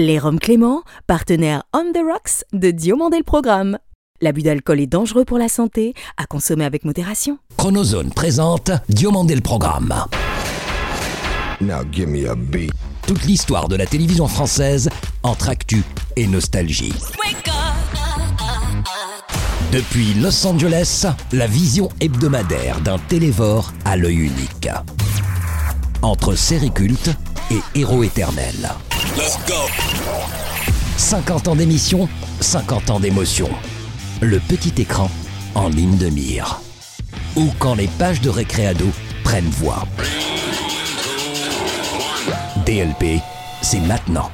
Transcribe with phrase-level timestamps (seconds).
[0.00, 3.78] Les Roms Clément, partenaire On the Rocks de Diomandé le Programme.
[4.20, 7.38] L'abus d'alcool est dangereux pour la santé, à consommer avec modération.
[7.56, 9.92] Chronozone présente Diomandé le Programme.
[11.60, 12.70] Now give me a beat.
[13.08, 14.88] Toute l'histoire de la télévision française
[15.24, 15.82] entre actu
[16.14, 16.94] et nostalgie.
[19.72, 24.68] Depuis Los Angeles, la vision hebdomadaire d'un télévore à l'œil unique.
[26.02, 27.10] Entre série culte
[27.50, 28.70] et héros éternels.
[30.96, 32.08] 50 ans d'émission,
[32.40, 33.48] 50 ans d'émotion.
[34.20, 35.10] Le petit écran
[35.54, 36.60] en ligne de mire.
[37.36, 38.86] Ou quand les pages de récréado
[39.24, 39.86] prennent voix.
[42.66, 43.20] DLP,
[43.62, 44.30] c'est maintenant.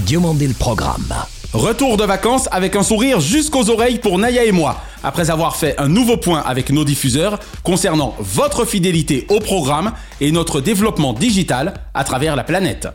[0.00, 1.14] Diomandé le programme.
[1.52, 5.74] Retour de vacances avec un sourire jusqu'aux oreilles pour Naya et moi, après avoir fait
[5.78, 11.74] un nouveau point avec nos diffuseurs concernant votre fidélité au programme et notre développement digital
[11.94, 12.88] à travers la planète.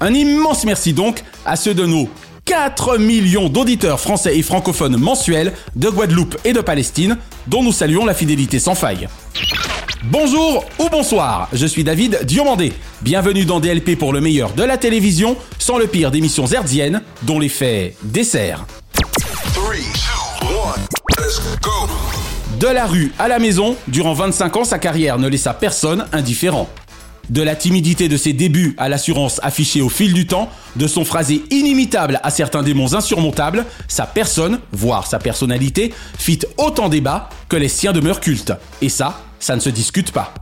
[0.00, 2.08] Un immense merci donc à ceux de nos
[2.44, 8.06] 4 millions d'auditeurs français et francophones mensuels de Guadeloupe et de Palestine, dont nous saluons
[8.06, 9.08] la fidélité sans faille.
[10.04, 12.72] Bonjour ou bonsoir, je suis David Diomandé.
[13.02, 17.40] Bienvenue dans DLP pour le meilleur de la télévision, sans le pire d'émissions hertziennes, dont
[17.40, 18.64] l'effet dessert.
[22.60, 26.68] De la rue à la maison, durant 25 ans, sa carrière ne laissa personne indifférent.
[27.30, 31.04] De la timidité de ses débuts à l'assurance affichée au fil du temps, de son
[31.04, 37.56] phrasé inimitable à certains démons insurmontables, sa personne, voire sa personnalité, fit autant débat que
[37.56, 38.52] les siens demeurent cultes.
[38.80, 40.32] Et ça, ça ne se discute pas.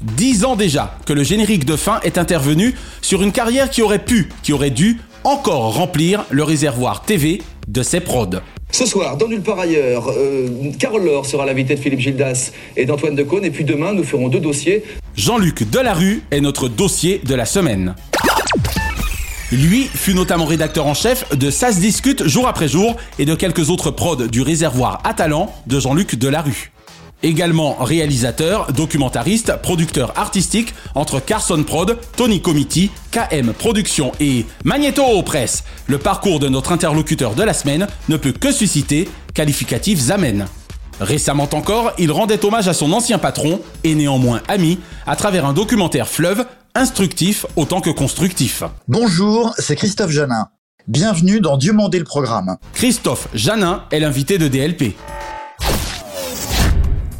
[0.00, 4.04] Dix ans déjà que le générique de fin est intervenu sur une carrière qui aurait
[4.04, 8.40] pu, qui aurait dû encore remplir le réservoir TV de ses prods.
[8.72, 12.86] Ce soir, dans Nulle part ailleurs, euh, Carole Laure sera l'invité de Philippe Gildas et
[12.86, 13.44] d'Antoine Decaune.
[13.44, 14.84] Et puis demain, nous ferons deux dossiers.
[15.20, 17.94] Jean-Luc Delarue est notre dossier de la semaine.
[19.52, 23.34] Lui fut notamment rédacteur en chef de Ça se discute jour après jour et de
[23.34, 26.72] quelques autres prods du réservoir à talent de Jean-Luc Delarue.
[27.22, 35.64] Également réalisateur, documentariste, producteur artistique entre Carson Prod, Tony Comiti, KM Productions et Magneto Presse.
[35.86, 40.46] Le parcours de notre interlocuteur de la semaine ne peut que susciter qualificatifs amènes.
[41.00, 45.54] Récemment encore, il rendait hommage à son ancien patron, et néanmoins ami, à travers un
[45.54, 46.44] documentaire fleuve,
[46.74, 48.62] instructif autant que constructif.
[48.86, 50.48] Bonjour, c'est Christophe Janin.
[50.86, 52.56] Bienvenue dans Dieu mandé le programme.
[52.74, 54.94] Christophe Janin est l'invité de DLP.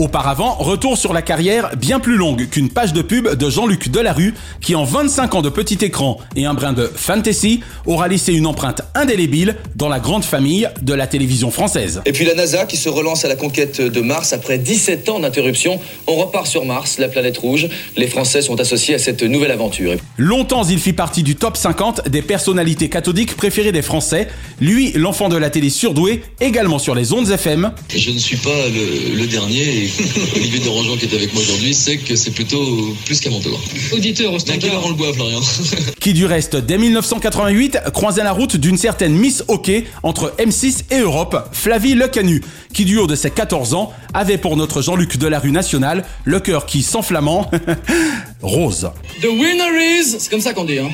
[0.01, 4.33] Auparavant, retour sur la carrière bien plus longue qu'une page de pub de Jean-Luc Delarue,
[4.63, 8.47] qui en 25 ans de petit écran et un brin de fantasy aura laissé une
[8.47, 12.01] empreinte indélébile dans la grande famille de la télévision française.
[12.07, 15.21] Et puis la NASA qui se relance à la conquête de Mars après 17 ans
[15.21, 15.79] d'interruption.
[16.07, 17.69] On repart sur Mars, la planète rouge.
[17.99, 19.97] Les Français sont associés à cette nouvelle aventure.
[20.17, 24.29] Longtemps, il fit partie du top 50 des personnalités cathodiques préférées des Français.
[24.63, 27.73] Lui, l'enfant de la télé surdoué, également sur les ondes FM.
[27.95, 29.61] Je ne suis pas le, le dernier.
[29.61, 29.90] Et
[30.37, 33.61] Olivier Derangeant qui est avec moi aujourd'hui sait que c'est plutôt plus qu'à mon tour.
[33.93, 34.85] Auditeur au standard.
[34.85, 35.41] on le boit, Florian
[36.01, 40.99] qui du reste, dès 1988, croisait la route d'une certaine Miss Hockey entre M6 et
[41.01, 42.43] Europe, Flavie Lecanu,
[42.73, 46.67] qui du haut de ses 14 ans avait pour notre Jean-Luc Delarue national le cœur
[46.67, 47.51] qui, s'enflammant,
[48.43, 48.91] rose.
[49.21, 50.17] The winner is.
[50.19, 50.91] C'est comme ça qu'on dit, hein.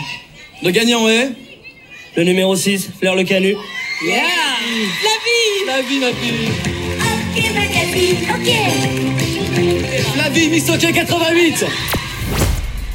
[0.62, 1.30] Le gagnant est.
[2.16, 3.54] Le numéro 6, Fleur le Canu.
[4.04, 4.22] Yeah
[5.66, 6.48] La vie, ma fille
[7.36, 7.66] Ok, ma
[7.96, 8.50] copine, ok.
[10.12, 11.64] Flavie Miss Hockey 88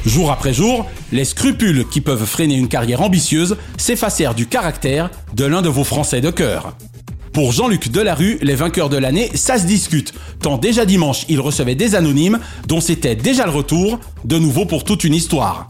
[0.06, 5.44] Jour après jour, les scrupules qui peuvent freiner une carrière ambitieuse s'effacèrent du caractère de
[5.44, 6.76] l'un de vos Français de cœur.
[7.32, 11.76] Pour Jean-Luc Delarue, les vainqueurs de l'année, ça se discute, tant déjà dimanche il recevait
[11.76, 15.68] des anonymes dont c'était déjà le retour, de nouveau pour toute une histoire.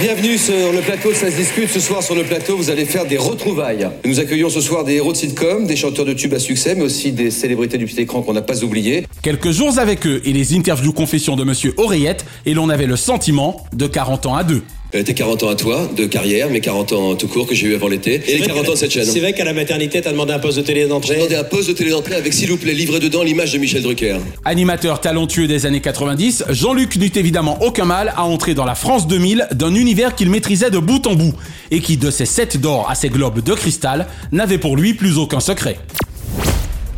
[0.00, 1.70] Bienvenue sur le plateau, ça se discute.
[1.70, 3.88] Ce soir sur le plateau, vous allez faire des retrouvailles.
[4.04, 6.82] Nous accueillons ce soir des héros de sitcom, des chanteurs de tubes à succès, mais
[6.82, 9.06] aussi des célébrités du petit écran qu'on n'a pas oubliées.
[9.22, 12.96] Quelques jours avec eux et les interviews confessions de Monsieur Oreillette, et l'on avait le
[12.96, 14.64] sentiment de 40 ans à deux.
[14.94, 17.66] Euh, tes 40 ans à toi, de carrière, mes 40 ans tout court que j'ai
[17.66, 19.04] eu avant l'été, et les 40 ans de cette chaîne.
[19.04, 21.16] C'est vrai qu'à la maternité, t'as demandé un poste de télé d'entrée.
[21.16, 23.82] Demandez un poste de télé d'entrée avec, s'il vous plaît, livré dedans l'image de Michel
[23.82, 24.18] Drucker.
[24.44, 29.08] Animateur talentueux des années 90, Jean-Luc n'eut évidemment aucun mal à entrer dans la France
[29.08, 31.34] 2000 d'un univers qu'il maîtrisait de bout en bout,
[31.72, 35.18] et qui, de ses sept d'or à ses globes de cristal, n'avait pour lui plus
[35.18, 35.76] aucun secret.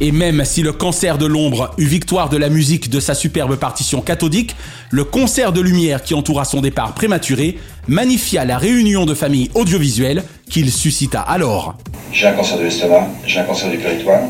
[0.01, 3.57] Et même si le cancer de l'ombre eut victoire de la musique de sa superbe
[3.57, 4.55] partition cathodique,
[4.91, 7.57] le concert de lumière qui entoura son départ prématuré
[7.89, 11.77] magnifia la réunion de familles audiovisuelles qu'il suscita alors.
[12.13, 14.29] J'ai un cancer de l'estomac, j'ai un cancer du péritoine.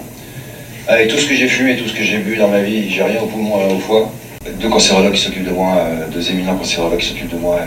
[0.87, 3.03] Avec tout ce que j'ai fumé, tout ce que j'ai bu dans ma vie, j'ai
[3.03, 4.13] rien au poumon, au foie.
[4.61, 7.59] Deux cancérologues qui s'occupent de moi, euh, deux éminents cancérologues qui s'occupent de moi.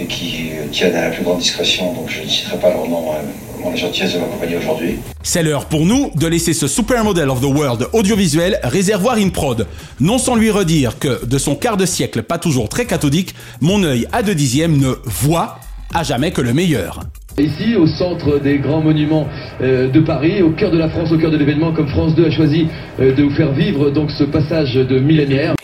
[0.00, 2.86] et qui euh, tiennent à la plus grande discrétion, donc je ne citerai pas leur
[2.86, 3.10] nom,
[3.62, 4.96] mon la gentillesse de m'accompagner aujourd'hui.
[5.22, 9.66] C'est l'heure pour nous de laisser ce supermodel of the world audiovisuel réservoir in prod.
[10.00, 13.82] Non sans lui redire que, de son quart de siècle pas toujours très cathodique, mon
[13.82, 15.58] œil à deux dixièmes ne voit
[15.94, 17.00] à jamais que le meilleur.
[17.38, 19.28] Ici, au centre des grands monuments
[19.60, 22.26] euh, de Paris, au cœur de la France, au cœur de l'événement, comme France 2
[22.26, 22.66] a choisi
[22.98, 25.54] euh, de vous faire vivre donc ce passage de millénaire.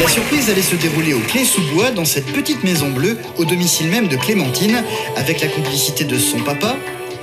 [0.00, 4.06] La surprise allait se dérouler au Clé-sous-Bois, dans cette petite maison bleue, au domicile même
[4.06, 4.82] de Clémentine,
[5.16, 6.76] avec la complicité de son papa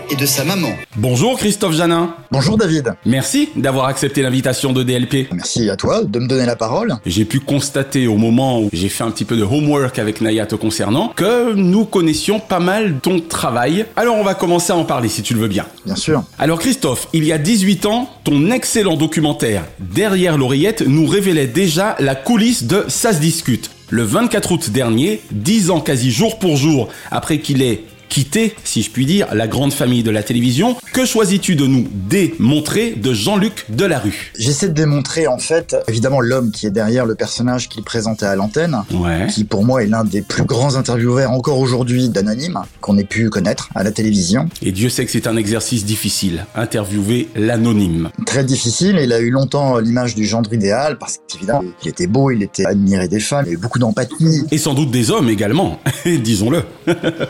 [0.10, 0.70] et de sa maman.
[0.98, 2.16] Bonjour Christophe Janin.
[2.32, 2.94] Bonjour David.
[3.06, 5.28] Merci d'avoir accepté l'invitation de DLP.
[5.32, 6.96] Merci à toi de me donner la parole.
[7.06, 10.46] J'ai pu constater au moment où j'ai fait un petit peu de homework avec Naya
[10.46, 13.86] te concernant que nous connaissions pas mal ton travail.
[13.96, 15.66] Alors on va commencer à en parler si tu le veux bien.
[15.86, 16.24] Bien sûr.
[16.38, 21.96] Alors Christophe, il y a 18 ans, ton excellent documentaire Derrière l'oreillette nous révélait déjà
[22.00, 23.72] la coulisse de Ça se discute.
[23.90, 27.84] Le 24 août dernier, 10 ans quasi jour pour jour après qu'il ait
[28.20, 31.86] quitté, si je puis dire, la grande famille de la télévision, que choisis-tu de nous
[31.92, 34.32] démontrer de Jean-Luc Delarue?
[34.40, 38.38] J'essaie de démontrer en fait, évidemment, l'homme qui est derrière le personnage qu'il présentait à
[38.38, 39.28] l'antenne, Ouais.
[39.30, 43.30] qui pour moi est l'un des plus grands intervieweurs encore aujourd'hui d'anonyme qu'on ait pu
[43.30, 44.48] connaître à la télévision.
[44.62, 48.12] Et Dieu sait que c'est un exercice difficile, interviewer l'anonyme.
[48.26, 52.32] Très difficile, il a eu longtemps l'image du gendre idéal parce qu'évidemment, il était beau,
[52.32, 54.44] il était admiré des femmes, il y a eu beaucoup d'empathie.
[54.52, 56.64] Et sans doute des hommes également, disons-le.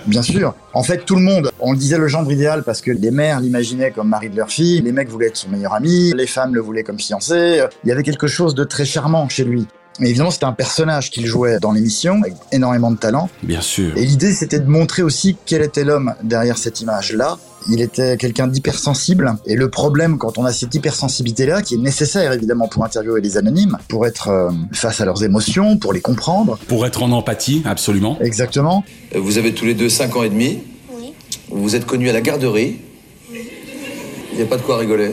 [0.06, 0.54] Bien sûr.
[0.76, 3.40] En fait, tout le monde, on le disait le gendre idéal parce que les mères
[3.40, 6.54] l'imaginaient comme mari de leur fille, les mecs voulaient être son meilleur ami, les femmes
[6.54, 7.62] le voulaient comme fiancé.
[7.86, 9.68] Il y avait quelque chose de très charmant chez lui.
[10.02, 13.30] Mais évidemment, c'était un personnage qu'il jouait dans l'émission, avec énormément de talent.
[13.42, 13.96] Bien sûr.
[13.96, 17.38] Et l'idée, c'était de montrer aussi quel était l'homme derrière cette image-là.
[17.70, 19.36] Il était quelqu'un d'hypersensible.
[19.46, 23.38] Et le problème, quand on a cette hypersensibilité-là, qui est nécessaire évidemment pour interviewer les
[23.38, 26.60] anonymes, pour être euh, face à leurs émotions, pour les comprendre.
[26.68, 28.18] Pour être en empathie, absolument.
[28.22, 28.84] Exactement.
[29.16, 30.60] Vous avez tous les deux 5 ans et demi.
[31.50, 32.78] Vous vous êtes connus à la garderie.
[33.32, 35.12] Il n'y a pas de quoi rigoler.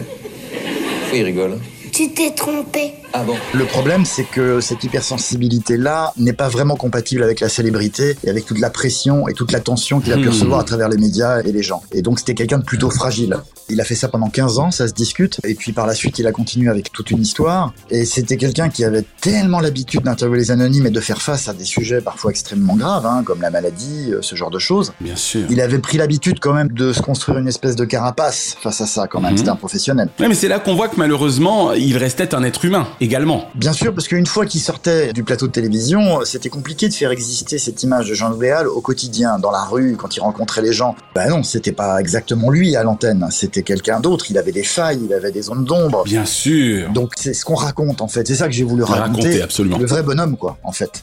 [1.01, 1.59] Pourquoi il rigole
[1.93, 2.95] Tu t'es trompé.
[3.15, 8.17] Ah bon Le problème, c'est que cette hypersensibilité-là n'est pas vraiment compatible avec la célébrité
[8.25, 10.29] et avec toute la pression et toute l'attention qu'il a pu Hmm.
[10.31, 11.83] recevoir à travers les médias et les gens.
[11.93, 13.37] Et donc, c'était quelqu'un de plutôt fragile.
[13.69, 15.41] Il a fait ça pendant 15 ans, ça se discute.
[15.45, 17.73] Et puis, par la suite, il a continué avec toute une histoire.
[17.91, 21.53] Et c'était quelqu'un qui avait tellement l'habitude d'interviewer les anonymes et de faire face à
[21.55, 24.93] des sujets parfois extrêmement graves, hein, comme la maladie, euh, ce genre de choses.
[25.01, 25.43] Bien sûr.
[25.51, 28.87] Il avait pris l'habitude quand même de se construire une espèce de carapace face à
[28.87, 29.33] ça quand même.
[29.33, 29.39] Mhm.
[29.39, 30.09] C'était un professionnel.
[30.21, 33.47] Ouais, mais c'est là qu'on voit que malheureusement, il restait un être humain également.
[33.55, 37.11] Bien sûr, parce qu'une fois qu'il sortait du plateau de télévision, c'était compliqué de faire
[37.11, 40.73] exister cette image de Jean Louéal au quotidien, dans la rue, quand il rencontrait les
[40.73, 40.95] gens.
[41.15, 44.27] Bah non, c'était pas exactement lui à l'antenne, c'était quelqu'un d'autre.
[44.31, 46.05] Il avait des failles, il avait des zones d'ombre.
[46.05, 46.91] Bien sûr.
[46.93, 48.27] Donc c'est ce qu'on raconte en fait.
[48.27, 49.43] C'est ça que j'ai voulu Raconter, raconter.
[49.43, 49.79] absolument.
[49.79, 51.03] Le vrai bonhomme, quoi, en fait.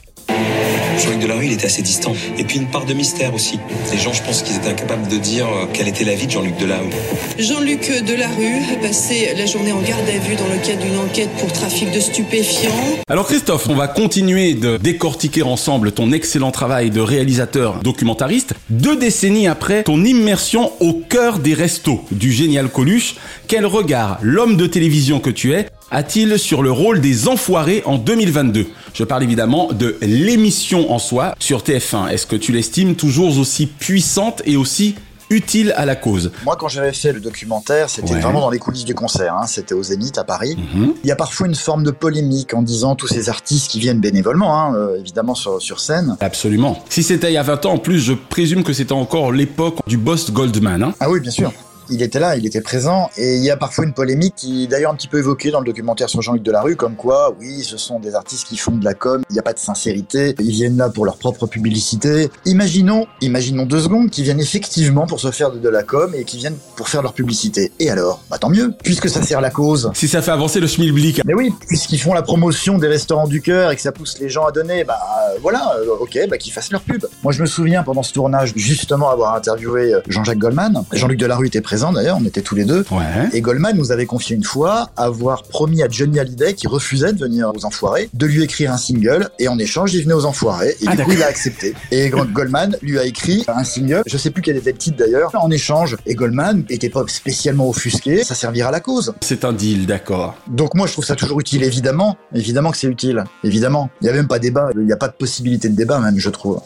[0.98, 2.12] Jean-Luc Delarue, il était assez distant.
[2.38, 3.58] Et puis une part de mystère aussi.
[3.92, 6.32] Les gens, je pense qu'ils étaient incapables de dire euh, quelle était la vie de
[6.32, 6.90] Jean-Luc Delarue.
[7.38, 11.30] Jean-Luc Delarue a passé la journée en garde à vue dans le cadre d'une enquête
[11.38, 12.70] pour trafic de stupéfiants.
[13.08, 18.54] Alors Christophe, on va continuer de décortiquer ensemble ton excellent travail de réalisateur documentariste.
[18.68, 23.16] Deux décennies après ton immersion au cœur des restos du génial Coluche,
[23.48, 27.98] quel regard l'homme de télévision que tu es a-t-il sur le rôle des enfoirés en
[27.98, 32.08] 2022 Je parle évidemment de l'émission en soi sur TF1.
[32.08, 34.94] Est-ce que tu l'estimes toujours aussi puissante et aussi
[35.30, 36.32] utile à la cause?
[36.44, 38.20] Moi, quand j'avais fait le documentaire, c'était Ouais.
[38.20, 39.34] vraiment dans les coulisses du concert.
[39.34, 39.46] hein.
[39.46, 40.56] C'était au Zénith à Paris.
[40.74, 40.94] Mhm.
[41.04, 44.00] Il y a parfois une forme de polémique en disant tous ces artistes qui viennent
[44.00, 46.16] bénévolement, hein, euh, évidemment sur, sur scène.
[46.20, 46.82] Absolument.
[46.88, 49.76] Si c'était il y a 20 ans, en plus, je présume que c'était encore l'époque
[49.86, 50.82] du boss Goldman.
[50.82, 51.52] Hein Ah oui, bien sûr.
[51.90, 54.66] Il était là, il était présent, et il y a parfois une polémique qui est
[54.68, 57.76] d'ailleurs un petit peu évoquée dans le documentaire sur Jean-Luc Delarue, comme quoi, oui, ce
[57.76, 60.50] sont des artistes qui font de la com, il n'y a pas de sincérité, ils
[60.50, 62.30] viennent là pour leur propre publicité.
[62.44, 66.24] Imaginons, imaginons deux secondes, qu'ils viennent effectivement pour se faire de, de la com et
[66.24, 67.72] qui viennent pour faire leur publicité.
[67.80, 68.22] Et alors?
[68.30, 69.90] Bah tant mieux, puisque ça sert la cause.
[69.94, 71.22] Si ça fait avancer le schmilblick.
[71.24, 74.28] Mais oui, puisqu'ils font la promotion des restaurants du cœur et que ça pousse les
[74.28, 74.98] gens à donner, bah
[75.34, 77.04] euh, voilà, euh, ok, bah qu'ils fassent leur pub.
[77.24, 80.84] Moi je me souviens pendant ce tournage justement avoir interviewé euh, Jean-Jacques Goldman.
[80.92, 82.84] Jean-Luc Delarue était présent d'ailleurs, on était tous les deux.
[82.90, 83.28] Ouais.
[83.32, 87.18] Et Goldman nous avait confié une fois avoir promis à Johnny Hallyday, qui refusait de
[87.18, 90.76] venir aux Enfoirés, de lui écrire un single, et en échange, il venait aux Enfoirés,
[90.80, 91.74] et Ah, du coup, il a accepté.
[91.90, 94.96] Et Go- Goldman lui a écrit un single, je sais plus quel était le titre
[94.98, 99.14] d'ailleurs, en échange, et Goldman était pas spécialement offusqué, ça servira à la cause.
[99.22, 100.34] C'est un deal, d'accord.
[100.46, 103.90] Donc moi, je trouve ça toujours utile, évidemment, évidemment que c'est utile, évidemment.
[104.02, 106.18] Il y a même pas débat, il n'y a pas de possibilité de débat même,
[106.18, 106.60] je trouve.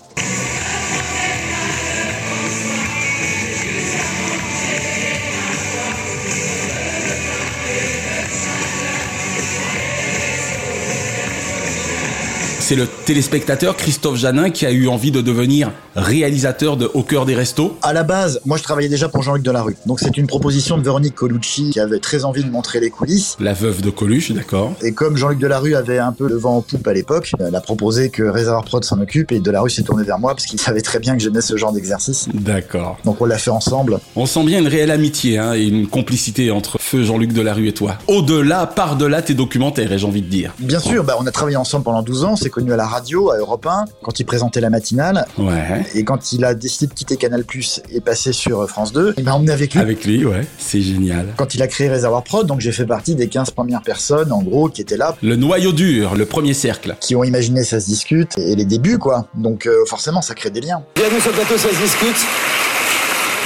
[12.64, 17.26] C'est le téléspectateur Christophe Janin qui a eu envie de devenir réalisateur de Au cœur
[17.26, 19.76] des restos À la base, moi je travaillais déjà pour Jean-Luc Delarue.
[19.84, 23.36] Donc c'est une proposition de Véronique Colucci qui avait très envie de montrer les coulisses.
[23.38, 24.72] La veuve de Coluche, d'accord.
[24.82, 27.60] Et comme Jean-Luc Delarue avait un peu le vent en poupe à l'époque, elle a
[27.60, 30.80] proposé que Réservoir Prod s'en occupe et Delarue s'est tourné vers moi parce qu'il savait
[30.80, 32.28] très bien que j'aimais ce genre d'exercice.
[32.32, 32.96] D'accord.
[33.04, 34.00] Donc on l'a fait ensemble.
[34.16, 37.74] On sent bien une réelle amitié hein, et une complicité entre feu Jean-Luc Delarue et
[37.74, 37.98] toi.
[38.08, 40.54] Au-delà, par-delà tes documentaires, j'ai envie de dire.
[40.58, 43.30] Bien sûr, bah, on a travaillé ensemble pendant 12 ans, s'est connus à la radio,
[43.30, 45.26] à Europe 1, quand il présentait la matinale.
[45.38, 45.84] Ouais.
[45.94, 49.24] Et quand il a décidé de quitter Canal Plus et passer sur France 2, il
[49.24, 49.80] m'a emmené avec lui.
[49.80, 51.34] Avec lui, ouais, c'est génial.
[51.36, 54.42] Quand il a créé Réservoir Prod, donc j'ai fait partie des 15 premières personnes, en
[54.42, 56.96] gros, qui étaient là, Le noyau dur, le premier cercle.
[57.00, 59.26] qui ont imaginé ça se discute et les débuts, quoi.
[59.34, 60.82] Donc euh, forcément, ça crée des liens.
[60.94, 62.26] Bienvenue sur le plateau, ça se discute.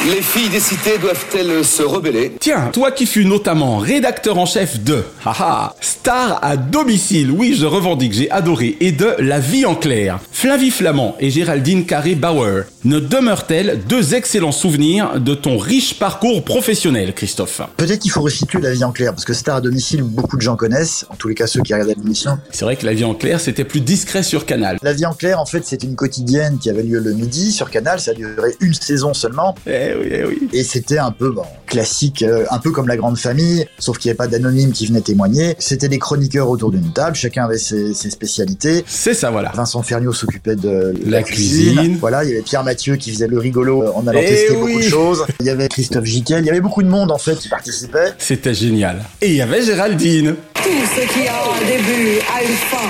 [0.06, 4.78] Les filles des cités doivent-elles se rebeller Tiens, toi qui fus notamment rédacteur en chef
[4.84, 9.74] de haha, Star à domicile, oui je revendique, j'ai adoré, et de La vie en
[9.74, 16.44] clair, Flavie Flamand et Géraldine Carré-Bauer, ne demeurent-elles deux excellents souvenirs de ton riche parcours
[16.44, 20.04] professionnel, Christophe Peut-être qu'il faut resituer la vie en clair, parce que Star à domicile,
[20.04, 22.38] beaucoup de gens connaissent, en tous les cas ceux qui regardent l'émission.
[22.52, 24.78] C'est vrai que La vie en clair c'était plus discret sur Canal.
[24.82, 27.68] La vie en clair, en fait, c'est une quotidienne qui avait lieu le midi sur
[27.68, 29.56] Canal, ça a duré une saison seulement.
[29.88, 30.48] Eh oui, eh oui.
[30.52, 34.08] Et c'était un peu bon, classique, euh, un peu comme la grande famille, sauf qu'il
[34.08, 35.54] n'y avait pas d'anonyme qui venait témoigner.
[35.58, 38.84] C'était des chroniqueurs autour d'une table, chacun avait ses, ses spécialités.
[38.86, 39.52] C'est ça, voilà.
[39.54, 41.96] Vincent Ferniaud s'occupait de La cuisine.
[42.00, 44.56] Voilà, il y avait Pierre Mathieu qui faisait le rigolo euh, en allant Eh tester
[44.56, 44.72] oui.
[44.72, 45.26] beaucoup de choses.
[45.40, 48.12] Il y avait Christophe Jiquel, il y avait beaucoup de monde en fait qui participait.
[48.18, 49.02] C'était génial.
[49.20, 50.34] Et il y avait Géraldine.
[50.54, 52.88] Tout ce qui a un début a une fin.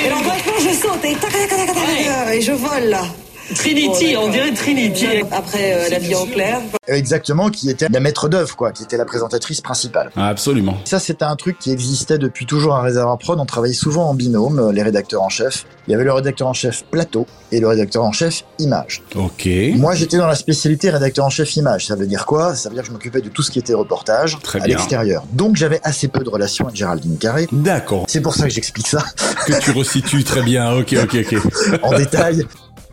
[0.00, 3.02] Et alors maintenant je saute et et je vole là.
[3.54, 5.06] Trinity, on dirait Trinity.
[5.30, 6.60] Après euh, la vie en clair.
[6.86, 10.10] Exactement, qui était la maître d'œuvre, quoi, qui était la présentatrice principale.
[10.16, 10.78] Ah, absolument.
[10.84, 13.38] Ça, c'était un truc qui existait depuis toujours à Réservoir Prod.
[13.40, 15.64] On travaillait souvent en binôme, euh, les rédacteurs en chef.
[15.86, 19.02] Il y avait le rédacteur en chef plateau et le rédacteur en chef image.
[19.14, 19.48] Ok.
[19.76, 21.86] Moi, j'étais dans la spécialité rédacteur en chef image.
[21.86, 22.54] Ça veut dire quoi?
[22.54, 25.24] Ça veut dire que je m'occupais de tout ce qui était reportage Très à l'extérieur.
[25.32, 27.48] Donc, j'avais assez peu de relations avec Géraldine Carré.
[27.52, 28.04] D'accord.
[28.08, 29.02] C'est pour ça que j'explique ça
[29.46, 30.74] Que tu resitues très bien.
[30.74, 31.38] Ok, ok, ok.
[31.82, 32.46] en détail.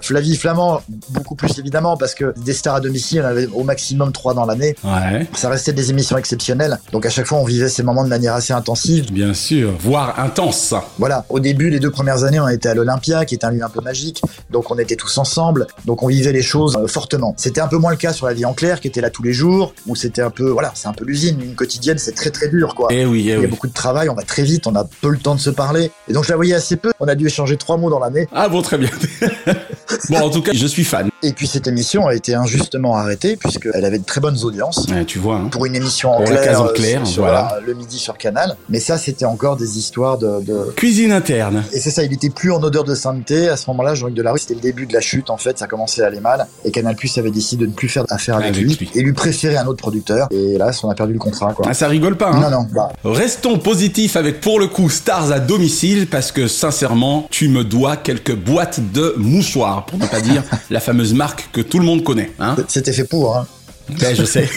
[0.06, 4.12] Flavie Flamand, beaucoup plus évidemment, parce que des stars à domicile, on avait au maximum
[4.12, 4.76] trois dans l'année.
[4.84, 5.28] Ouais.
[5.34, 6.80] Ça restait des émissions exceptionnelles.
[6.92, 9.12] Donc à chaque fois, on vivait ces moments de manière assez intensive.
[9.12, 10.74] Bien sûr, voire intense.
[11.00, 11.26] Voilà.
[11.30, 13.70] Au début, les deux premières années, on était à l'Olympia, qui est un lieu un
[13.70, 14.22] peu magique.
[14.52, 15.68] Donc on était tous ensemble.
[15.86, 17.34] Donc on vivait les choses euh, fortement.
[17.38, 19.24] C'était un peu moins le cas sur la vie en clair, qui était là tous
[19.24, 21.42] les jours, où c'était un peu, voilà, c'est un peu l'usine.
[21.42, 22.90] Une quotidienne, c'est très très dur, quoi.
[22.92, 23.48] Eh oui, Il eh y a oui.
[23.48, 25.92] beaucoup de travail, on va très vite, on a peu le temps de se parler.
[26.08, 26.92] Et donc je la voyais assez peu.
[27.00, 28.28] On a dû échanger trois mots dans l'année.
[28.34, 28.90] Ah bon, très bien.
[30.10, 31.10] bon, en tout cas, je suis fan.
[31.26, 34.86] Et puis cette émission a été injustement arrêtée puisqu'elle avait de très bonnes audiences.
[34.92, 35.38] Ouais, tu vois.
[35.38, 35.48] Hein.
[35.50, 37.58] Pour une émission en la clair, case en euh, clair, sur, voilà.
[37.66, 38.56] le midi sur Canal.
[38.70, 40.72] Mais ça, c'était encore des histoires de, de...
[40.76, 41.64] Cuisine interne.
[41.74, 43.50] Et c'est ça, il était plus en odeur de sainteté.
[43.50, 45.58] À ce moment-là, Jean-Luc Delarue, c'était le début de la chute, en fait.
[45.58, 46.46] Ça commençait à aller mal.
[46.64, 48.92] Et Canal Plus avait décidé de ne plus faire affaire avec, Avec lui, lui.
[48.94, 50.28] et lui préférer un autre producteur.
[50.30, 51.66] Et là, on a perdu le contrat, quoi.
[51.68, 55.32] Ah, ça rigole pas, hein Non, non, bah, Restons positifs avec pour le coup Stars
[55.32, 60.22] à domicile parce que sincèrement, tu me dois quelques boîtes de mouchoirs pour ne pas
[60.22, 62.32] dire la fameuse marque que tout le monde connaît.
[62.40, 63.48] Hein c'était fait pour, hein.
[63.90, 64.50] Ben, je sais.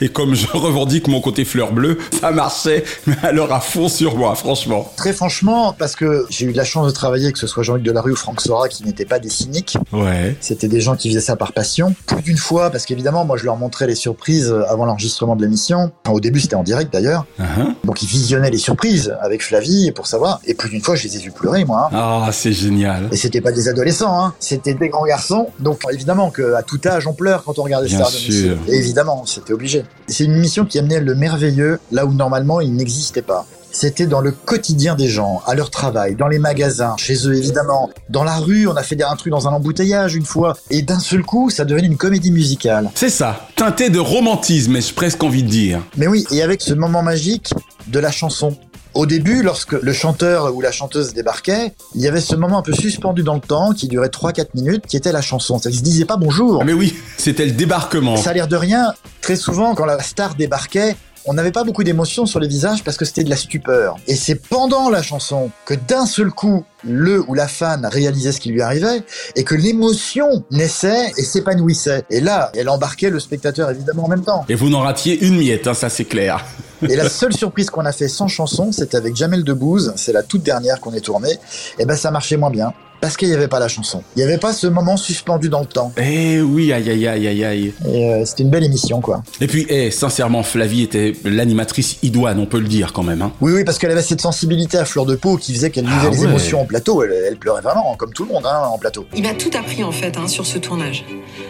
[0.00, 4.16] Et comme je revendique mon côté fleur bleue, ça marchait, mais alors à fond sur
[4.16, 4.90] moi, franchement.
[4.96, 7.84] Très franchement, parce que j'ai eu de la chance de travailler, que ce soit Jean-Luc
[7.84, 9.76] Delarue ou Franck Sora, qui n'étaient pas des cyniques.
[9.92, 10.36] Ouais.
[10.40, 11.94] C'était des gens qui faisaient ça par passion.
[12.06, 15.92] Plus d'une fois, parce qu'évidemment, moi, je leur montrais les surprises avant l'enregistrement de l'émission.
[16.04, 17.26] Enfin, au début, c'était en direct d'ailleurs.
[17.40, 17.74] Uh-huh.
[17.84, 20.40] Donc, ils visionnaient les surprises avec Flavie pour savoir.
[20.46, 21.88] Et plus d'une fois, je les ai vus pleurer, moi.
[21.92, 21.96] hein.
[22.26, 23.08] Ah, c'est génial.
[23.12, 24.34] Et c'était pas des adolescents, hein.
[24.38, 25.48] C'était des grands garçons.
[25.60, 28.11] Donc, évidemment qu'à tout âge, on pleure quand on regarde Bien domicile.
[28.18, 28.56] Sûr.
[28.68, 29.84] Et évidemment, c'était obligé.
[30.08, 33.46] C'est une émission qui amenait le merveilleux là où normalement il n'existait pas.
[33.74, 37.88] C'était dans le quotidien des gens, à leur travail, dans les magasins, chez eux évidemment.
[38.10, 40.54] Dans la rue, on a fait des- un truc dans un embouteillage une fois.
[40.68, 42.90] Et d'un seul coup, ça devenait une comédie musicale.
[42.94, 45.80] C'est ça, teinté de romantisme, ai-je presque envie de dire.
[45.96, 47.54] Mais oui, et avec ce moment magique
[47.86, 48.54] de la chanson.
[48.94, 52.62] Au début, lorsque le chanteur ou la chanteuse débarquait, il y avait ce moment un
[52.62, 55.58] peu suspendu dans le temps qui durait 3-4 minutes, qui était la chanson.
[55.58, 56.58] Ça ne se disait pas bonjour.
[56.60, 58.16] Ah, mais oui, c'était le débarquement.
[58.16, 58.92] Ça a l'air de rien.
[59.22, 60.94] Très souvent, quand la star débarquait,
[61.26, 63.96] on n'avait pas beaucoup d'émotions sur les visages parce que c'était de la stupeur.
[64.06, 68.40] Et c'est pendant la chanson que d'un seul coup, le ou la fan réalisait ce
[68.40, 69.02] qui lui arrivait
[69.36, 72.04] et que l'émotion naissait et s'épanouissait.
[72.10, 74.44] Et là, elle embarquait le spectateur évidemment en même temps.
[74.48, 76.44] Et vous n'en ratiez une miette, hein, ça c'est clair.
[76.88, 79.92] Et la seule surprise qu'on a fait sans chanson, c'était avec Jamel Debbouze.
[79.94, 81.38] C'est la toute dernière qu'on ait tournée.
[81.78, 82.72] Et ben, ça marchait moins bien.
[83.02, 84.04] Parce qu'il n'y avait pas la chanson.
[84.14, 85.92] Il n'y avait pas ce moment suspendu dans le temps.
[85.96, 87.74] Eh oui, aïe aïe aïe aïe aïe.
[87.92, 89.24] Et euh, c'était une belle émission, quoi.
[89.40, 93.20] Et puis, eh, sincèrement, Flavie était l'animatrice idoine, on peut le dire quand même.
[93.20, 93.32] Hein.
[93.40, 95.96] Oui, oui, parce qu'elle avait cette sensibilité à fleur de peau qui faisait qu'elle vivait
[96.06, 96.28] Ah les ouais.
[96.28, 97.02] émotions en plateau.
[97.02, 99.04] Elle, elle pleurait vraiment, comme tout le monde, hein, en plateau.
[99.16, 101.04] Il m'a tout appris en fait hein, sur ce tournage.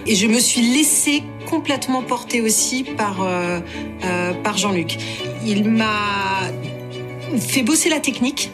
[0.06, 3.60] Et je me suis laissée complètement porter aussi par, euh,
[4.06, 4.96] euh, par Jean-Luc.
[5.44, 6.48] Il m'a
[7.38, 8.50] fait bosser la technique,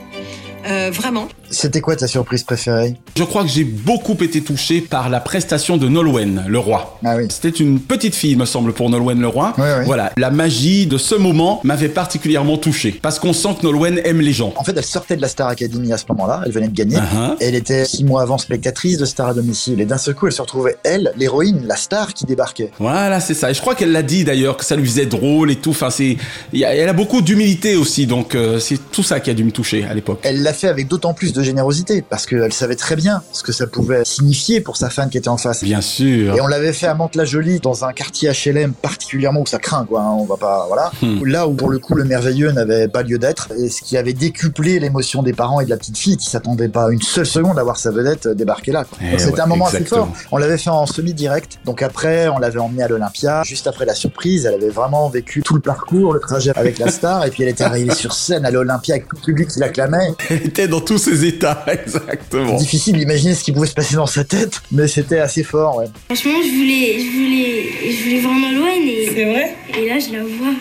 [0.67, 1.29] euh, vraiment.
[1.51, 5.77] C'était quoi ta surprise préférée Je crois que j'ai beaucoup été touché par la prestation
[5.77, 6.99] de Nolwenn, le roi.
[7.05, 7.27] Ah oui.
[7.31, 9.55] C'était une petite fille, il me semble, pour Nolwenn le roi.
[9.87, 12.99] Voilà, la magie de ce moment m'avait particulièrement touché.
[13.01, 14.53] Parce qu'on sent que Nolwenn aime les gens.
[14.57, 16.43] En fait, elle sortait de la Star Academy à ce moment-là.
[16.47, 16.97] Elle venait de gagner.
[16.97, 17.37] Uh-huh.
[17.41, 19.81] Elle était six mois avant spectatrice de Star à domicile.
[19.81, 22.71] Et d'un seul coup, elle se retrouvait, elle, l'héroïne, la star qui débarquait.
[22.79, 23.51] Voilà, c'est ça.
[23.51, 25.71] Et je crois qu'elle l'a dit d'ailleurs, que ça lui faisait drôle et tout.
[25.71, 26.17] Enfin, c'est,
[26.53, 29.85] elle a beaucoup d'humilité aussi, donc euh, c'est tout ça qui a dû me toucher
[29.85, 30.21] à l'époque.
[30.23, 33.53] Elle l'a fait avec d'autant plus de générosité, parce qu'elle savait très bien ce que
[33.53, 35.63] ça pouvait signifier pour sa fan qui était en face.
[35.65, 36.35] Bien sûr.
[36.37, 40.01] Et on l'avait fait à Mantes-la-Jolie, dans un quartier HLM particulièrement où ça craint, quoi.
[40.03, 40.91] hein, on va pas, voilà.
[41.03, 41.25] Hmm.
[41.25, 44.13] Là où pour le coup le merveilleux n'avait pas lieu d'être, et ce qui avait
[44.13, 47.59] décuplé l'émotion des parents et de la petite fille qui s'attendaient pas une seule seconde
[47.59, 48.85] à voir sa vedette euh, débarquer là.
[49.01, 50.09] Eh C'était ouais, un moment assez fort.
[50.33, 53.43] On l'avait fait en semi-direct, donc après on l'avait emmenée à l'Olympia.
[53.45, 56.91] Juste après la surprise, elle avait vraiment vécu tout le parcours, le trajet avec la
[56.91, 59.61] star, et puis elle était arrivée sur scène à l'Olympia avec tout le public qui
[59.61, 60.15] l'acclamait.
[60.31, 62.57] Elle était dans tous ses états, exactement.
[62.57, 65.85] Difficile d'imaginer ce qui pouvait se passer dans sa tête, mais c'était assez fort, ouais.
[66.07, 69.11] Franchement, je voulais, je voulais, je voulais voir Nolwenn et.
[69.15, 70.55] C'est vrai Et là, je la vois.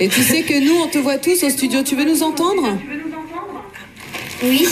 [0.00, 1.82] Et tu sais que nous, on te voit tous au studio.
[1.82, 2.78] Tu veux nous entendre?
[4.42, 4.66] Oui.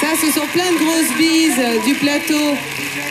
[0.00, 2.56] Ça, ce sont plein de grosses bises du plateau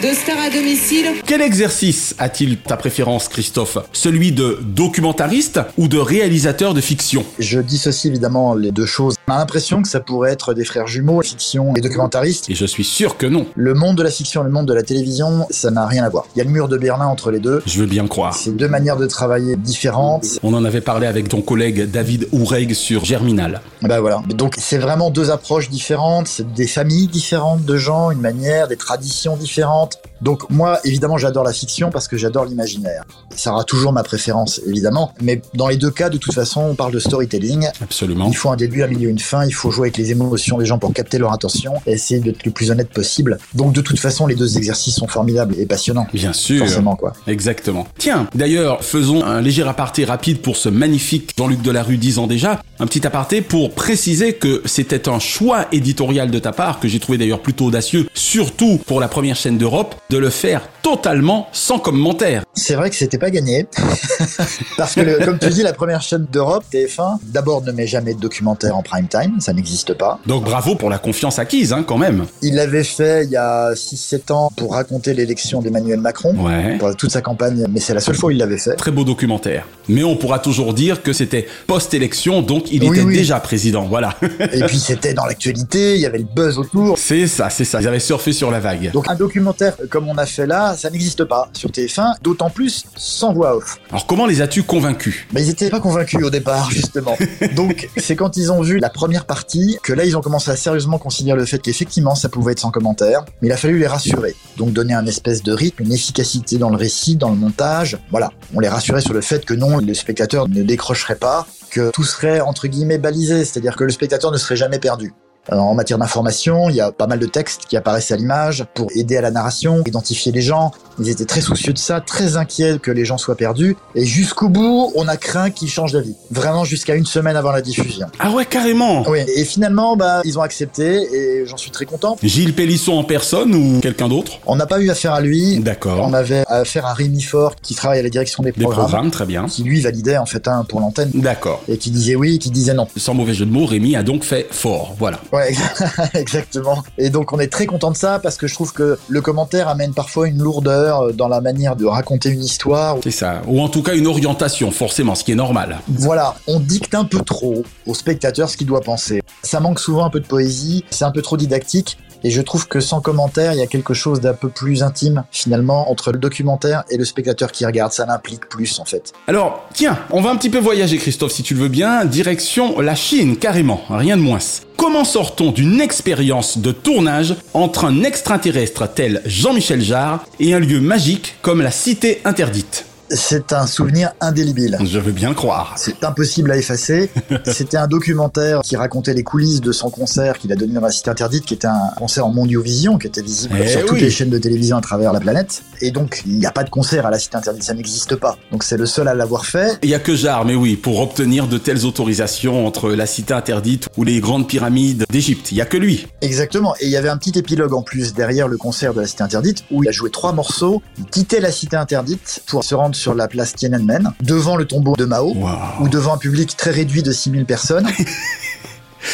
[0.01, 1.07] de Star à domicile.
[1.25, 3.77] Quel exercice a-t-il ta préférence, Christophe?
[3.93, 7.25] Celui de documentariste ou de réalisateur de fiction?
[7.39, 9.15] Je dissocie évidemment les deux choses.
[9.27, 12.49] On a l'impression que ça pourrait être des frères jumeaux, fiction et documentariste.
[12.49, 13.47] Et je suis sûr que non.
[13.55, 16.09] Le monde de la fiction et le monde de la télévision, ça n'a rien à
[16.09, 16.25] voir.
[16.35, 17.61] Il y a le mur de Berlin entre les deux.
[17.65, 18.35] Je veux bien croire.
[18.35, 20.39] C'est deux manières de travailler différentes.
[20.43, 23.61] On en avait parlé avec ton collègue David Oureg sur Germinal.
[23.81, 24.21] Bah voilà.
[24.29, 28.77] Donc c'est vraiment deux approches différentes, c'est des familles différentes de gens, une manière, des
[28.77, 29.74] traditions différentes.
[29.75, 33.03] out Donc moi, évidemment, j'adore la fiction parce que j'adore l'imaginaire.
[33.35, 35.13] Ça aura toujours ma préférence, évidemment.
[35.21, 37.67] Mais dans les deux cas, de toute façon, on parle de storytelling.
[37.81, 38.27] Absolument.
[38.29, 39.45] Il faut un début, un milieu, une fin.
[39.45, 42.45] Il faut jouer avec les émotions des gens pour capter leur attention et essayer d'être
[42.45, 43.37] le plus honnête possible.
[43.53, 46.07] Donc de toute façon, les deux exercices sont formidables et passionnants.
[46.13, 46.59] Bien sûr.
[46.59, 47.13] Forcément, quoi.
[47.27, 47.87] Exactement.
[47.97, 52.61] Tiens, d'ailleurs, faisons un léger aparté rapide pour ce magnifique Jean-Luc Delarue 10 ans déjà.
[52.79, 56.99] Un petit aparté pour préciser que c'était un choix éditorial de ta part, que j'ai
[56.99, 61.79] trouvé d'ailleurs plutôt audacieux, surtout pour la première chaîne d'Europe, de le faire totalement sans
[61.79, 62.44] commentaire.
[62.55, 63.67] C'est vrai que c'était pas gagné.
[64.77, 68.13] Parce que, le- comme tu dis, la première chaîne d'Europe, TF1, d'abord ne met jamais
[68.13, 70.19] de documentaire en prime time, ça n'existe pas.
[70.25, 72.25] Donc bravo pour la confiance acquise, hein, quand même.
[72.41, 76.77] Il l'avait fait il y a 6-7 ans pour raconter l'élection d'Emmanuel Macron, Ouais.
[76.77, 78.75] pour toute sa campagne, mais c'est la seule fois où il l'avait fait.
[78.75, 79.67] Très beau documentaire.
[79.89, 83.15] Mais on pourra toujours dire que c'était post-élection, donc il Oui, était oui.
[83.15, 84.15] déjà président, voilà.
[84.53, 86.97] Et puis c'était dans l'actualité, il y avait le buzz autour.
[86.97, 87.81] c'est ça, c'est ça.
[87.81, 88.91] Ils avaient surfé sur la vague.
[88.91, 92.85] Donc un documentaire comme on a fait là, ça n'existe pas sur TF1, d'autant plus
[92.95, 93.79] sans voix off.
[93.89, 95.25] Alors comment les as-tu convaincus?
[95.33, 97.17] Mais ils étaient pas convaincus au départ, justement.
[97.55, 100.55] Donc, c'est quand ils ont vu la première partie que là, ils ont commencé à
[100.55, 103.25] sérieusement considérer le fait qu'effectivement, ça pouvait être sans commentaire.
[103.41, 104.35] Mais il a fallu les rassurer.
[104.57, 107.97] Donc, donner un espèce de rythme, une efficacité dans le récit, dans le montage.
[108.11, 108.31] Voilà.
[108.53, 112.03] On les rassurait sur le fait que non, le spectateur ne décrocherait pas, que tout
[112.03, 113.45] serait, entre guillemets, balisé.
[113.45, 115.13] C'est-à-dire que le spectateur ne serait jamais perdu.
[115.49, 118.65] Alors, en matière d'information, il y a pas mal de textes qui apparaissent à l'image
[118.73, 120.71] pour aider à la narration, identifier les gens.
[120.99, 123.75] Ils étaient très soucieux de ça, très inquiets que les gens soient perdus.
[123.95, 126.15] Et jusqu'au bout, on a craint qu'ils changent d'avis.
[126.31, 128.07] Vraiment jusqu'à une semaine avant la diffusion.
[128.19, 132.17] Ah ouais, carrément Oui, et finalement, bah, ils ont accepté et j'en suis très content.
[132.23, 134.39] Gilles Pélisson en personne ou quelqu'un d'autre?
[134.47, 135.59] On n'a pas eu affaire à lui.
[135.59, 135.99] D'accord.
[136.07, 138.85] On avait affaire à Rémi Fort qui travaille à la direction des Des programmes.
[138.85, 139.45] programmes, très bien.
[139.47, 141.11] Qui lui validait en fait un pour l'antenne.
[141.13, 141.61] D'accord.
[141.67, 142.87] Et qui disait oui, qui disait non.
[142.97, 145.19] Sans mauvais jeu de mots, Rémi a donc fait fort, voilà.
[145.35, 145.53] Ouais,
[146.13, 146.83] exactement.
[146.97, 149.67] Et donc on est très content de ça parce que je trouve que le commentaire
[149.67, 152.97] amène parfois une lourdeur euh, dans la manière de raconter une histoire.
[153.03, 153.41] C'est ça.
[153.47, 155.79] Ou en tout cas une orientation, forcément, ce qui est normal.
[155.89, 159.21] Voilà, on dicte un peu trop au spectateur ce qu'il doit penser.
[159.43, 161.97] Ça manque souvent un peu de poésie, c'est un peu trop didactique.
[162.23, 165.23] Et je trouve que sans commentaire, il y a quelque chose d'un peu plus intime,
[165.31, 167.91] finalement, entre le documentaire et le spectateur qui regarde.
[167.91, 169.13] Ça l'implique plus, en fait.
[169.27, 172.79] Alors, tiens, on va un petit peu voyager, Christophe, si tu le veux bien, direction
[172.79, 174.39] la Chine, carrément, rien de moins.
[174.77, 180.81] Comment sort-on d'une expérience de tournage entre un extraterrestre tel Jean-Michel Jarre et un lieu
[180.81, 182.85] magique comme la Cité Interdite?
[183.09, 184.77] C'est un souvenir indélébile.
[184.83, 185.73] Je veux bien le croire.
[185.77, 187.09] C'est impossible à effacer.
[187.45, 190.91] C'était un documentaire qui racontait les coulisses de son concert qu'il a donné dans la
[190.91, 194.09] Cité Interdite, qui était un concert en mondiovision, qui était visible Eh sur toutes les
[194.09, 195.61] chaînes de télévision à travers la planète.
[195.81, 198.37] Et donc, il n'y a pas de concert à la Cité Interdite, ça n'existe pas.
[198.51, 199.77] Donc c'est le seul à l'avoir fait.
[199.83, 203.33] Il y a que Jarre, mais oui, pour obtenir de telles autorisations entre la cité
[203.33, 205.51] interdite ou les grandes pyramides d'Égypte.
[205.51, 206.07] Il y a que lui.
[206.21, 206.75] Exactement.
[206.79, 209.23] Et il y avait un petit épilogue en plus derrière le concert de la Cité
[209.23, 210.81] Interdite où il a joué trois morceaux.
[210.97, 214.95] Il quittait la Cité Interdite pour se rendre sur la place Tiananmen, devant le tombeau
[214.95, 215.35] de Mao,
[215.79, 217.87] ou devant un public très réduit de 6000 personnes.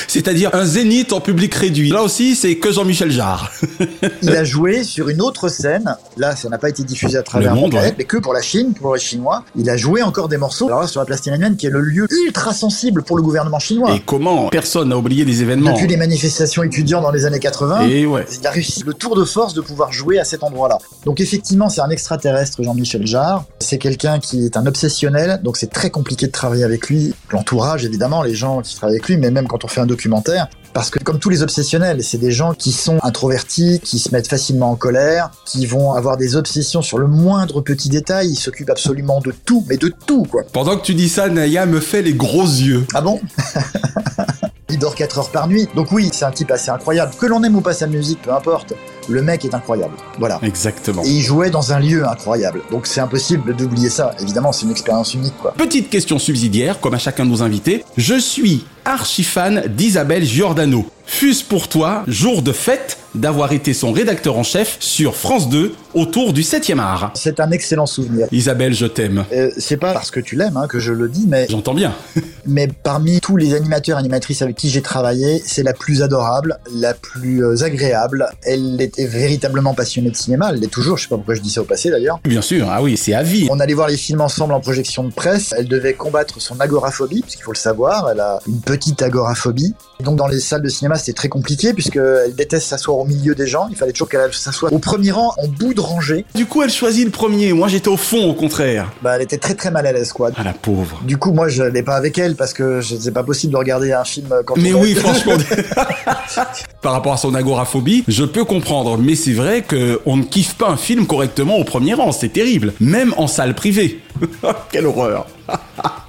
[0.07, 1.89] C'est-à-dire un zénith en public réduit.
[1.91, 3.51] Là aussi, c'est que Jean-Michel Jarre.
[4.21, 5.95] Il a joué sur une autre scène.
[6.17, 7.93] Là, ça n'a pas été diffusé à travers Le monde, ouais.
[7.97, 9.43] mais que pour la Chine, pour les Chinois.
[9.55, 10.67] Il a joué encore des morceaux.
[10.67, 13.59] Alors là, sur la place Tiananmen, qui est le lieu ultra sensible pour le gouvernement
[13.59, 13.95] chinois.
[13.95, 15.73] Et comment Personne n'a oublié les événements.
[15.73, 18.25] Depuis les manifestations étudiantes dans les années 80, Et ouais.
[18.39, 20.77] il a réussi le tour de force de pouvoir jouer à cet endroit-là.
[21.05, 23.45] Donc effectivement, c'est un extraterrestre, Jean-Michel Jarre.
[23.59, 27.13] C'est quelqu'un qui est un obsessionnel, donc c'est très compliqué de travailler avec lui.
[27.31, 30.47] L'entourage, évidemment, les gens qui travaillent avec lui, mais même quand on fait un documentaire.
[30.73, 34.29] Parce que comme tous les obsessionnels, c'est des gens qui sont introvertis, qui se mettent
[34.29, 38.69] facilement en colère, qui vont avoir des obsessions sur le moindre petit détail, ils s'occupent
[38.69, 40.43] absolument de tout, mais de tout, quoi.
[40.53, 42.85] Pendant que tu dis ça, Naya me fait les gros yeux.
[42.93, 43.19] Ah bon?
[44.71, 45.67] Il dort 4 heures par nuit.
[45.75, 47.11] Donc oui, c'est un type assez incroyable.
[47.19, 48.73] Que l'on aime ou pas sa musique, peu importe.
[49.09, 49.95] Le mec est incroyable.
[50.17, 50.39] Voilà.
[50.43, 51.03] Exactement.
[51.03, 52.61] Et il jouait dans un lieu incroyable.
[52.71, 54.15] Donc c'est impossible d'oublier ça.
[54.19, 55.53] Évidemment, c'est une expérience unique, quoi.
[55.57, 57.83] Petite question subsidiaire, comme à chacun de nos invités.
[57.97, 60.85] Je suis archi fan d'Isabelle Giordano.
[61.05, 65.73] Fût-ce pour toi, jour de fête, d'avoir été son rédacteur en chef sur France 2
[65.93, 67.11] autour du 7e art.
[67.15, 68.27] C'est un excellent souvenir.
[68.31, 69.25] Isabelle, je t'aime.
[69.33, 71.93] Euh, c'est pas parce que tu l'aimes hein, que je le dis, mais J'entends bien.
[72.45, 76.93] mais parmi tous les animateurs animatrices avec qui j'ai travaillé, c'est la plus adorable, la
[76.93, 78.29] plus euh, agréable.
[78.43, 80.51] Elle était véritablement passionnée de cinéma.
[80.53, 80.97] Elle l'est toujours.
[80.97, 82.19] Je sais pas pourquoi je dis ça au passé d'ailleurs.
[82.23, 83.47] Bien sûr, ah oui, c'est à vie.
[83.49, 85.53] On allait voir les films ensemble en projection de presse.
[85.57, 89.73] Elle devait combattre son agoraphobie, puisqu'il faut le savoir, elle a une petite agoraphobie.
[89.99, 93.35] Et donc dans les salles de cinéma, c'était très compliqué, puisqu'elle déteste s'asseoir au milieu
[93.35, 93.67] des gens.
[93.69, 96.25] Il fallait toujours qu'elle s'assoie au premier rang, en bout de rangée.
[96.35, 97.53] Du coup, elle choisit le premier.
[97.53, 98.91] Moi, j'étais au fond, au contraire.
[99.01, 100.31] Bah, elle était très très mal à l'aise, quoi.
[100.35, 101.01] Ah, la pauvre.
[101.03, 103.57] Du coup, moi, je n'allais pas avec elle, parce que je- c'est pas possible de
[103.57, 105.33] regarder un film quand Mais on est- oui, franchement.
[106.81, 108.97] Par rapport à son agoraphobie, je peux comprendre.
[108.97, 112.11] Mais c'est vrai que on ne kiffe pas un film correctement au premier rang.
[112.11, 112.73] C'est terrible.
[112.79, 113.99] Même en salle privée.
[114.71, 115.27] Quelle horreur.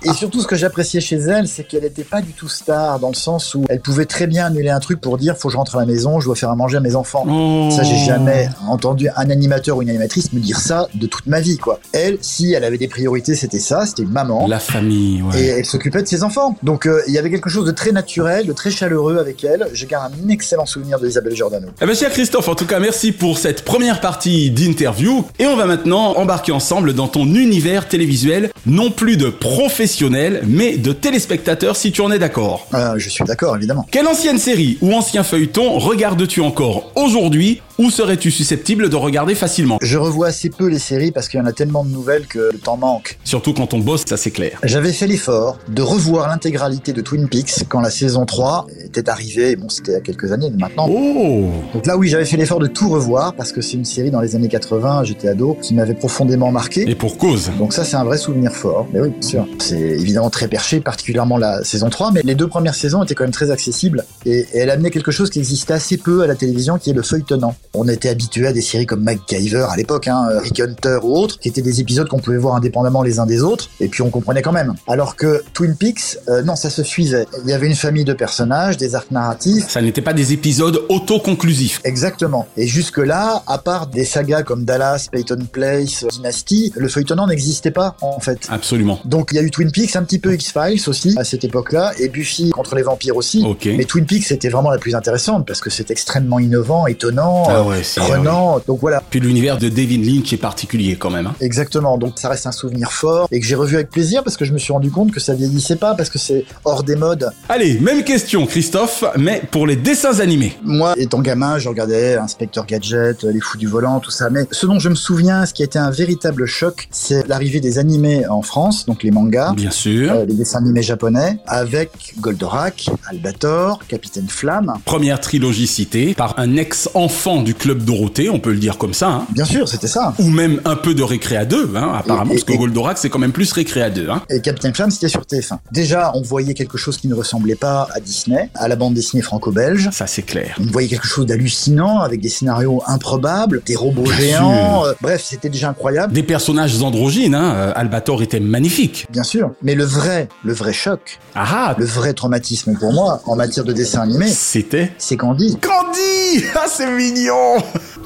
[0.05, 3.09] Et surtout, ce que j'appréciais chez elle, c'est qu'elle n'était pas du tout star, dans
[3.09, 5.59] le sens où elle pouvait très bien annuler un truc pour dire faut que je
[5.59, 7.25] rentre à la maison, je dois faire à manger à mes enfants.
[7.29, 7.69] Oh.
[7.71, 11.41] Ça, j'ai jamais entendu un animateur ou une animatrice me dire ça de toute ma
[11.41, 11.79] vie, quoi.
[11.93, 14.47] Elle, si elle avait des priorités, c'était ça, c'était maman.
[14.49, 15.41] La famille, ouais.
[15.41, 16.57] Et elle s'occupait de ses enfants.
[16.62, 19.69] Donc, euh, il y avait quelque chose de très naturel, de très chaleureux avec elle.
[19.73, 21.69] Je garde un excellent souvenir de Isabelle Giordano.
[21.81, 25.25] Eh ben, cher Christophe, en tout cas, merci pour cette première partie d'interview.
[25.38, 30.77] Et on va maintenant embarquer ensemble dans ton univers télévisuel, non plus de professionnels, mais
[30.77, 32.67] de téléspectateurs, si tu en es d'accord.
[32.75, 33.87] Euh, je suis d'accord, évidemment.
[33.93, 39.79] Quelle ancienne série ou ancien feuilleton regardes-tu encore aujourd'hui ou serais-tu susceptible de regarder facilement?
[39.81, 42.51] Je revois assez peu les séries parce qu'il y en a tellement de nouvelles que
[42.53, 43.19] le temps manque.
[43.25, 44.59] Surtout quand on bosse, ça c'est clair.
[44.62, 49.57] J'avais fait l'effort de revoir l'intégralité de Twin Peaks quand la saison 3 était arrivée.
[49.57, 50.87] Bon, c'était il y a quelques années maintenant.
[50.88, 54.11] Oh Donc là, oui, j'avais fait l'effort de tout revoir parce que c'est une série
[54.11, 56.88] dans les années 80, j'étais ado, qui m'avait profondément marqué.
[56.88, 57.51] Et pour cause.
[57.59, 58.87] Donc ça, c'est un vrai souvenir fort.
[58.92, 59.47] Mais oui, bien sûr.
[59.59, 63.25] C'est évidemment très perché, particulièrement la saison 3, mais les deux premières saisons étaient quand
[63.25, 64.05] même très accessibles.
[64.25, 66.95] Et, et elle amenait quelque chose qui existait assez peu à la télévision, qui est
[66.95, 67.55] le feuilletonnant.
[67.75, 71.38] On était habitué à des séries comme MacGyver à l'époque, hein, Rick Hunter ou autres,
[71.38, 74.11] qui étaient des épisodes qu'on pouvait voir indépendamment les uns des autres, et puis on
[74.11, 74.75] comprenait quand même.
[74.87, 77.27] Alors que Twin Peaks, euh, non, ça se suivait.
[77.45, 80.83] Il y avait une famille de personnages, des arcs narratifs, Ça n'était pas des épisodes
[80.88, 81.81] autoconclusifs.
[81.85, 82.47] Exactement.
[82.57, 87.97] Et jusque-là, à part des sagas comme Dallas, Peyton Place, Dynasty, le feuilletonnant n'existait pas,
[88.01, 88.47] en fait.
[88.51, 89.01] Absolument.
[89.05, 91.93] Donc il y a eu Twin Peaks, un petit peu X-Files aussi, à cette époque-là,
[91.99, 93.45] et Buffy contre les vampires aussi.
[93.47, 93.67] Ok.
[93.77, 97.59] Mais Twin Peaks, c'était vraiment la plus intéressante, parce que c'est extrêmement innovant, étonnant, Ah
[97.61, 98.61] euh, ouais, prenant.
[98.67, 99.03] Donc voilà.
[99.11, 101.27] Puis l'univers de David Lynch est particulier quand même.
[101.27, 101.35] hein.
[101.41, 104.45] Exactement, donc ça reste un souvenir fort et que j'ai revu avec plaisir parce que
[104.45, 107.31] je me suis rendu compte que ça vieillissait pas parce que c'est hors des modes.
[107.49, 110.57] Allez, même question Christophe, mais pour les dessins animés.
[110.63, 114.31] Moi, étant gamin, je regardais Inspecteur Gadget, Les Fous du Volant, tout ça.
[114.31, 117.61] Mais ce dont je me souviens, ce qui a été un véritable choc, c'est l'arrivée
[117.62, 120.12] des animés en France, donc les mangas, Bien sûr.
[120.12, 124.75] euh, les dessins animés japonais, avec Goldorak, Albator, Capitaine Flamme.
[124.85, 129.09] Première trilogie citée par un ex-enfant du club Dorothée, on peut le dire comme ça.
[129.09, 129.27] Hein.
[129.31, 130.14] Bien sûr, c'était ça.
[130.18, 132.59] Ou même un peu de récré à deux, hein, apparemment, Et- et- parce que et-
[132.59, 134.09] Goldorak c'est quand même plus récré à deux.
[134.11, 134.22] Hein.
[134.29, 135.59] Et Capitaine Flamme, c'était sur TF1.
[135.70, 139.22] Déjà, on voyait quelque chose qui ne ressemblait pas à Disney, à la bande dessinée
[139.22, 139.88] franco-belge.
[139.92, 140.57] Ça c'est clair.
[140.61, 144.85] On voyait quelque chose d'hallucinant, avec des scénarios improbables, des robots Bien géants.
[144.87, 146.12] euh, bref, c'était déjà incroyable.
[146.12, 147.52] Des personnages androgynes, hein.
[147.53, 149.07] Euh, Albator était magnifique.
[149.11, 149.53] Bien sûr.
[149.62, 153.73] Mais le vrai, le vrai choc, Ah, le vrai traumatisme pour moi, en matière de
[153.73, 155.57] dessin animé, c'était c'est Candy.
[155.61, 157.57] Candy Ah, c'est mignon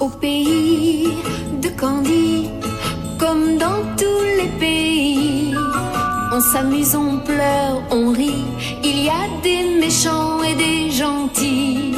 [0.00, 1.08] Au pays
[1.62, 2.50] de Candy,
[3.18, 5.54] comme dans tous les pays,
[6.32, 8.44] on s'amuse, on pleure, on rit.
[8.84, 11.95] Il y a des méchants et des gentils.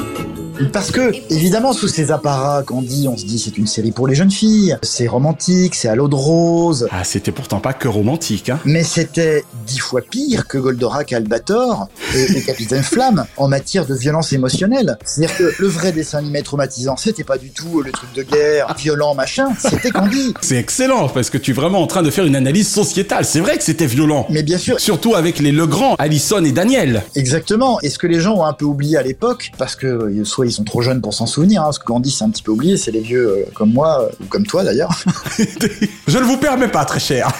[0.73, 4.15] Parce que, évidemment, sous ces apparats, Candy, on se dit c'est une série pour les
[4.15, 6.89] jeunes filles, c'est romantique, c'est à l'eau de rose.
[6.91, 8.59] Ah, c'était pourtant pas que romantique, hein.
[8.65, 13.95] Mais c'était dix fois pire que Goldorak, Albator et, et Capitaine Flamme en matière de
[13.95, 14.99] violence émotionnelle.
[15.05, 18.75] C'est-à-dire que le vrai dessin animé traumatisant, c'était pas du tout le truc de guerre,
[18.77, 20.35] violent, machin, c'était Candy.
[20.41, 23.25] C'est excellent, parce que tu es vraiment en train de faire une analyse sociétale.
[23.25, 24.27] C'est vrai que c'était violent.
[24.31, 27.03] Mais bien sûr, Surtout avec les Legrand, Allison et Daniel.
[27.15, 27.79] Exactement.
[27.83, 30.48] Et ce que les gens ont un peu oublié à l'époque, parce que euh, soit
[30.49, 32.53] ils sont trop jeunes pour s'en souvenir, hein, parce que Gandhi c'est un petit peu
[32.53, 34.91] oublié, c'est les vieux euh, comme moi, euh, ou comme toi d'ailleurs.
[36.09, 37.31] Je ne vous permets pas, très cher.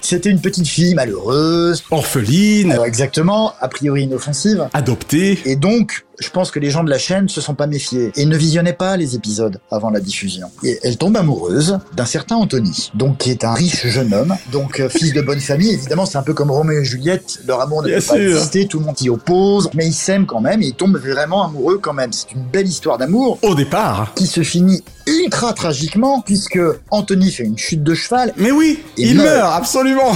[0.00, 4.68] C'était une petite fille malheureuse, Orpheline, alors exactement, a priori inoffensive.
[4.74, 5.38] adoptée.
[5.46, 8.26] Et donc, je pense que les gens de la chaîne se sont pas méfiés et
[8.26, 10.48] ne visionnaient pas les épisodes avant la diffusion.
[10.62, 14.80] Et elle tombe amoureuse d'un certain Anthony, donc qui est un riche jeune homme, donc
[14.80, 15.72] euh, fils de bonne famille.
[15.72, 18.66] Évidemment, c'est un peu comme Roméo et Juliette, leur amour ne Bien peut pas exister,
[18.66, 21.78] tout le monde s'y oppose, mais ils s'aiment quand même et ils tombent vraiment amoureux
[21.78, 22.12] quand même.
[22.12, 24.12] C'est une belle histoire d'amour Au départ.
[24.14, 26.58] qui se finit ultra tragiquement puisque
[26.90, 29.28] Anthony fait une chute de cheval, Mais oui, Il il, meurt.
[29.28, 30.12] meurt, absolument.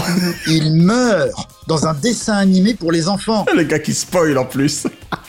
[0.47, 1.31] il meurt
[1.67, 3.45] dans un dessin animé pour les enfants.
[3.55, 4.87] Le gars qui spoil en plus.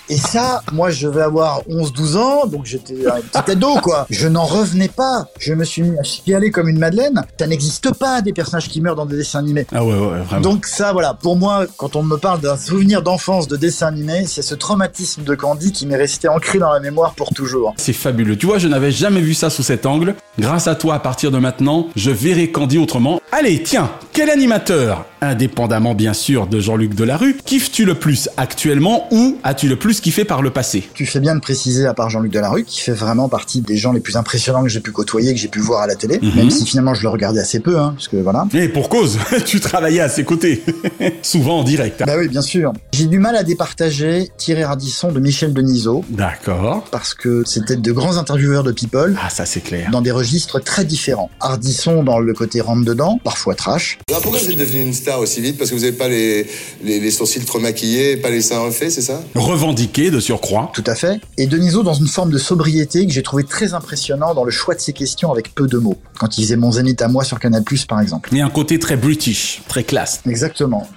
[0.10, 4.08] Et ça, moi, je vais avoir 11-12 ans, donc j'étais un petit ado, quoi.
[4.10, 5.28] Je n'en revenais pas.
[5.40, 7.22] Je me suis mis à chialer comme une madeleine.
[7.40, 9.68] Ça n'existe pas, des personnages qui meurent dans des dessins animés.
[9.72, 10.42] Ah ouais, ouais, vraiment.
[10.42, 14.26] Donc ça, voilà, pour moi, quand on me parle d'un souvenir d'enfance de dessin animé,
[14.26, 17.76] c'est ce traumatisme de Candy qui m'est resté ancré dans la mémoire pour toujours.
[17.78, 18.36] C'est fabuleux.
[18.36, 20.16] Tu vois, je n'avais jamais vu ça sous cet angle.
[20.40, 23.22] Grâce à toi, à partir de maintenant, je verrai Candy autrement.
[23.32, 29.38] Allez, tiens, quel animateur, indépendamment bien sûr de Jean-Luc Delarue, kiffes-tu le plus actuellement ou
[29.44, 30.88] as-tu le plus kiffé par le passé?
[30.94, 33.92] Tu fais bien de préciser, à part Jean-Luc Delarue, qui fait vraiment partie des gens
[33.92, 36.36] les plus impressionnants que j'ai pu côtoyer, que j'ai pu voir à la télé, Mhm.
[36.36, 38.48] même si finalement je le regardais assez peu, hein, parce que voilà.
[38.54, 40.64] Et pour cause, tu travaillais à ses côtés.
[41.22, 42.04] Souvent en direct.
[42.06, 42.74] Bah oui, bien sûr.
[42.94, 46.86] J'ai du mal à départager Thierry Radisson de Michel Denisot, D'accord.
[46.92, 49.90] parce que c'était de grands intervieweurs de People, Ah, ça c'est clair.
[49.92, 51.30] dans des registres très différents.
[51.40, 53.98] Ardisson dans le côté rentre-dedans, parfois trash.
[54.10, 55.09] Alors pourquoi vous êtes devenu une star?
[55.18, 56.46] Aussi vite Parce que vous n'avez pas les,
[56.84, 60.72] les, les sourcils trop maquillés, pas les seins refaits, c'est ça Revendiqué de surcroît.
[60.74, 61.20] Tout à fait.
[61.38, 64.76] Et Denisot dans une forme de sobriété que j'ai trouvé très impressionnant dans le choix
[64.76, 65.98] de ses questions avec peu de mots.
[66.20, 68.30] Quand il faisait Mon Zénith à moi sur Canal+, par exemple.
[68.32, 70.22] Mais un côté très british, très classe.
[70.28, 70.88] Exactement.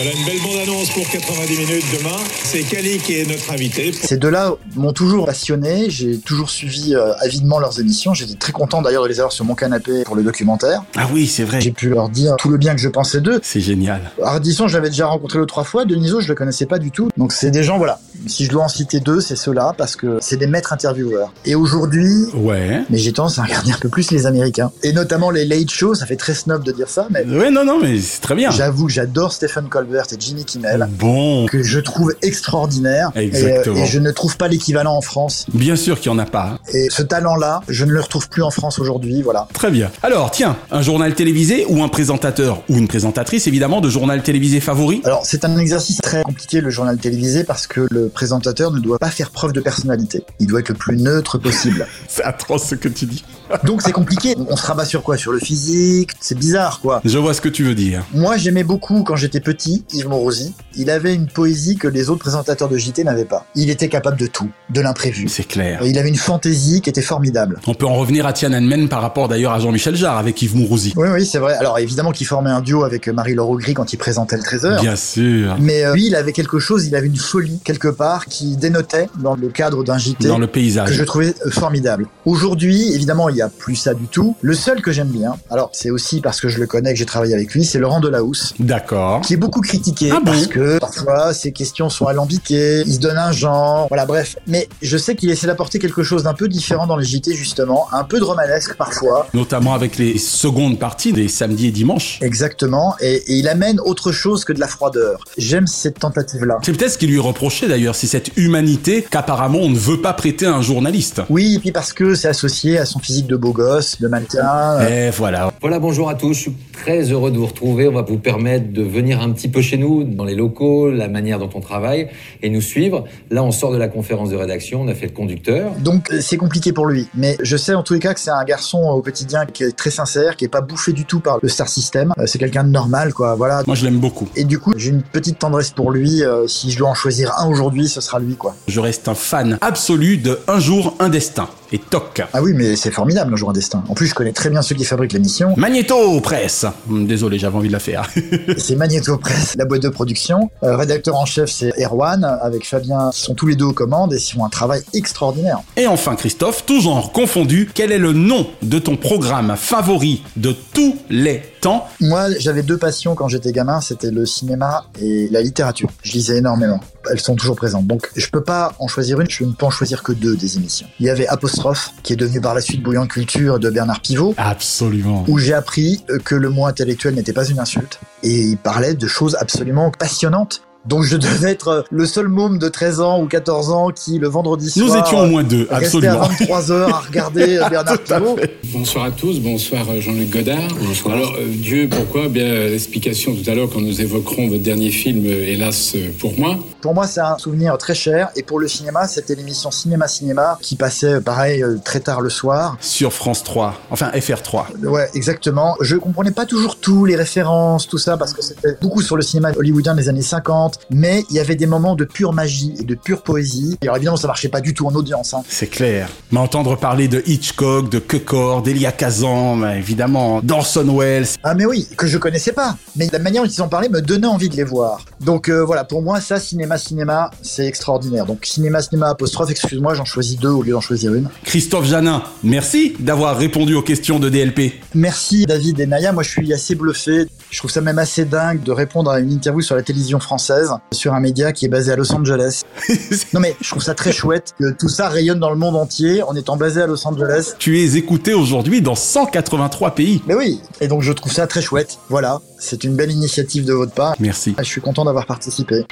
[0.00, 2.14] Voilà une belle bande-annonce pour 90 minutes demain.
[2.44, 3.90] C'est Kali qui est notre invité.
[3.90, 8.80] Ces deux-là m'ont toujours passionné, j'ai toujours suivi euh, avidement leurs émissions, j'étais très content
[8.80, 10.84] d'ailleurs de les avoir sur mon canapé pour le documentaire.
[10.96, 11.60] Ah oui, c'est vrai.
[11.60, 13.40] J'ai pu leur dire tout le bien que je pensais d'eux.
[13.42, 14.12] C'est génial.
[14.22, 17.08] Ardisson, je l'avais déjà rencontré deux trois fois, Deniso, je le connaissais pas du tout.
[17.16, 17.98] Donc c'est des gens, voilà.
[18.28, 21.32] Si je dois en citer deux, c'est ceux-là, parce que c'est des maîtres intervieweurs.
[21.44, 22.82] Et aujourd'hui, Ouais.
[22.90, 24.70] mais j'ai tendance à regarder un peu plus les Américains.
[24.82, 27.64] Et notamment les late shows, ça fait très snob de dire ça, mais Ouais, non,
[27.64, 28.50] non, mais c'est très bien.
[28.50, 31.46] j'avoue que j'adore Stephen Colbert et Jimmy Kimmel, Bon.
[31.46, 33.10] que je trouve extraordinaires.
[33.14, 33.76] Et, euh, Exactement.
[33.76, 35.46] Et, je ne trouve pas l'équivalent en France.
[35.52, 36.58] Bien sûr qu'il n'y en a pas.
[36.72, 39.48] Et ce talent-là, je ne le retrouve plus en France aujourd'hui, voilà.
[39.52, 39.90] Très bien.
[40.02, 44.60] Alors, tiens, un journal télévisé ou un présentateur ou une présentatrice, évidemment, de journal télévisé
[44.60, 45.00] favori?
[45.04, 48.98] Alors, c'est un exercice très compliqué, le journal télévisé, parce que le présentateur ne doit
[48.98, 50.24] pas faire preuve de personnalité.
[50.40, 51.86] Il doit être le plus neutre possible.
[52.08, 53.24] C'est atroce ce que tu dis.
[53.64, 54.34] Donc, c'est compliqué.
[54.48, 55.16] On se rabat sur quoi?
[55.16, 57.00] Sur le physique C'est bizarre, quoi.
[57.04, 58.04] Je vois ce que tu veux dire.
[58.14, 60.54] Moi, j'aimais beaucoup, quand j'étais petit, Yves Morosi.
[60.76, 63.46] Il avait une poésie que les autres présentateurs de JT n'avaient pas.
[63.54, 65.28] Il était capable de tout, de l'imprévu.
[65.28, 65.80] C'est clair.
[65.84, 67.60] Il avait une fantaisie qui était formidable.
[67.66, 70.92] On peut en revenir à Tiananmen par rapport d'ailleurs à Jean-Michel Jarre avec Yves Mourouzi.
[70.96, 71.54] Oui, oui, c'est vrai.
[71.54, 74.80] Alors, évidemment qu'il formait un duo avec Marie-Laure Augry quand il présentait le Trésor.
[74.80, 75.56] Bien sûr.
[75.60, 79.08] Mais euh, lui, il avait quelque chose, il avait une folie quelque part qui dénotait
[79.20, 80.28] dans le cadre d'un JT.
[80.28, 80.88] Dans le paysage.
[80.88, 82.06] Que je trouvais formidable.
[82.24, 84.36] Aujourd'hui, évidemment, il a plus ça du tout.
[84.40, 87.06] Le seul que j'aime bien, alors c'est aussi parce que je le connais, que j'ai
[87.06, 88.54] travaillé avec lui, c'est Laurent Delahousse.
[88.58, 89.20] D'accord.
[89.22, 92.98] Qui est beaucoup critiqué Ah bon parce que parfois ses questions sont alambiquées, il se
[92.98, 94.36] donne un genre, voilà, bref.
[94.46, 97.88] Mais je sais qu'il essaie d'apporter quelque chose d'un peu différent dans les JT, justement,
[97.92, 99.26] un peu de romanesque parfois.
[99.34, 102.18] Notamment avec les secondes parties des samedis et dimanches.
[102.22, 105.24] Exactement, et, et il amène autre chose que de la froideur.
[105.36, 106.58] J'aime cette tentative-là.
[106.62, 110.12] C'est peut-être ce qui lui reproché d'ailleurs, c'est cette humanité qu'apparemment on ne veut pas
[110.12, 111.22] prêter à un journaliste.
[111.30, 114.80] Oui, et puis parce que c'est associé à son physique de beau gosse, de mannequin.
[114.88, 115.52] Et voilà.
[115.60, 116.32] Voilà, bonjour à tous.
[116.34, 117.86] Je suis très heureux de vous retrouver.
[117.86, 121.08] On va vous permettre de venir un petit peu chez nous, dans les locaux, la
[121.08, 122.08] manière dont on travaille,
[122.42, 123.04] et nous suivre.
[123.30, 125.72] Là, on sort de la conférence de rédaction, on a fait le conducteur.
[125.78, 128.30] Donc euh, c'est compliqué pour lui, mais je sais en tous les cas que c'est
[128.30, 131.38] un garçon au quotidien qui est très sincère, qui est pas bouffé du tout par
[131.42, 132.12] le star system.
[132.18, 133.34] Euh, C'est quelqu'un de normal, quoi.
[133.34, 133.62] Voilà.
[133.66, 134.28] Moi je l'aime beaucoup.
[134.36, 136.24] Et du coup, j'ai une petite tendresse pour lui.
[136.24, 138.54] Euh, si je dois en choisir un aujourd'hui, ce sera lui, quoi.
[138.66, 141.48] Je reste un fan absolu de Un jour, un destin.
[141.70, 142.22] Et toc.
[142.32, 143.84] Ah oui, mais c'est formidable, un jour un destin.
[143.88, 145.54] En plus, je connais très bien ceux qui fabriquent l'émission.
[145.56, 146.64] Magnéto Presse.
[146.88, 148.08] Hum, Désolé, j'avais envie de la faire.
[148.56, 150.50] c'est Magnéto Presse, la boîte de production.
[150.62, 154.14] Euh, rédacteur en chef, c'est Erwan, avec Fabien, qui sont tous les deux aux commandes
[154.14, 155.60] et qui font un travail extraordinaire.
[155.76, 160.54] Et enfin Christophe, tout genre confondu, quel est le nom de ton programme favori de
[160.72, 165.42] tous les temps Moi, j'avais deux passions quand j'étais gamin, c'était le cinéma et la
[165.42, 165.90] littérature.
[166.02, 166.80] Je lisais énormément.
[167.10, 167.86] Elles sont toujours présentes.
[167.86, 170.56] Donc, je peux pas en choisir une, je ne peux en choisir que deux des
[170.56, 170.86] émissions.
[171.00, 174.34] Il y avait Apostrophe, qui est devenu par la suite Bouillon Culture de Bernard Pivot.
[174.36, 175.24] Absolument.
[175.28, 178.00] Où j'ai appris que le mot intellectuel n'était pas une insulte.
[178.22, 180.62] Et il parlait de choses absolument passionnantes.
[180.86, 184.28] Donc je devais être le seul môme de 13 ans ou 14 ans qui, le
[184.28, 184.86] vendredi soir...
[184.86, 186.22] Nous étions au moins deux, absolument.
[186.22, 188.38] à 23 heures à regarder Bernard Pivot.
[188.72, 190.68] Bonsoir à tous, bonsoir euh, Jean-Luc Godard.
[190.80, 191.16] Bonsoir.
[191.16, 192.28] Alors, euh, Dieu, pourquoi?
[192.28, 196.10] Bien, euh, l'explication tout à l'heure quand nous évoquerons votre dernier film, euh, hélas euh,
[196.18, 196.56] pour moi.
[196.80, 198.30] Pour moi, c'est un souvenir très cher.
[198.36, 202.30] Et pour le cinéma, c'était l'émission Cinéma Cinéma qui passait, pareil, euh, très tard le
[202.30, 202.76] soir.
[202.80, 204.76] Sur France 3, enfin FR3.
[204.84, 205.76] Ouais, exactement.
[205.80, 209.22] Je comprenais pas toujours tout, les références, tout ça, parce que c'était beaucoup sur le
[209.22, 210.67] cinéma hollywoodien des années 50.
[210.90, 213.76] Mais il y avait des moments de pure magie et de pure poésie.
[213.82, 215.34] Et alors évidemment, ça marchait pas du tout en audience.
[215.34, 215.42] Hein.
[215.48, 216.08] C'est clair.
[216.32, 221.26] Mais entendre parler de Hitchcock, de Kekor, d'Elia Kazan, bah, évidemment, d'Orson Welles.
[221.42, 222.76] Ah mais oui, que je connaissais pas.
[222.96, 225.04] Mais la manière dont ils en parlaient me donnait envie de les voir.
[225.20, 228.26] Donc euh, voilà, pour moi, ça, cinéma, cinéma, c'est extraordinaire.
[228.26, 231.28] Donc cinéma, cinéma, apostrophe, excuse-moi, j'en choisis deux au lieu d'en choisir une.
[231.44, 234.74] Christophe Janin, merci d'avoir répondu aux questions de DLP.
[234.94, 237.26] Merci David et Naya, moi je suis assez bluffé.
[237.50, 240.57] Je trouve ça même assez dingue de répondre à une interview sur la télévision française,
[240.92, 242.62] sur un média qui est basé à Los Angeles.
[243.32, 246.22] non mais je trouve ça très chouette que tout ça rayonne dans le monde entier
[246.22, 247.54] en étant basé à Los Angeles.
[247.58, 250.22] Tu es écouté aujourd'hui dans 183 pays.
[250.26, 251.98] Mais oui, et donc je trouve ça très chouette.
[252.08, 254.14] Voilà, c'est une belle initiative de votre part.
[254.20, 254.54] Merci.
[254.58, 255.84] Je suis content d'avoir participé.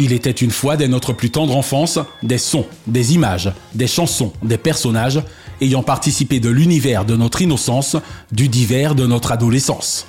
[0.00, 4.32] Il était une fois dès notre plus tendre enfance des sons, des images, des chansons,
[4.44, 5.20] des personnages
[5.60, 7.96] ayant participé de l'univers de notre innocence,
[8.30, 10.06] du divers de notre adolescence.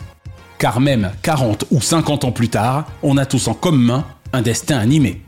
[0.59, 4.77] Car même 40 ou 50 ans plus tard, on a tous en commun un destin
[4.77, 5.21] animé.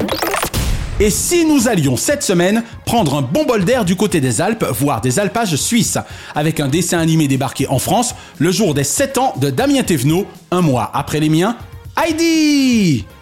[0.99, 4.65] Et si nous allions cette semaine prendre un bon bol d'air du côté des Alpes,
[4.77, 5.97] voire des alpages suisses,
[6.35, 10.27] avec un dessin animé débarqué en France le jour des 7 ans de Damien Thévenot,
[10.51, 11.55] un mois après les miens,
[11.97, 13.05] Heidi«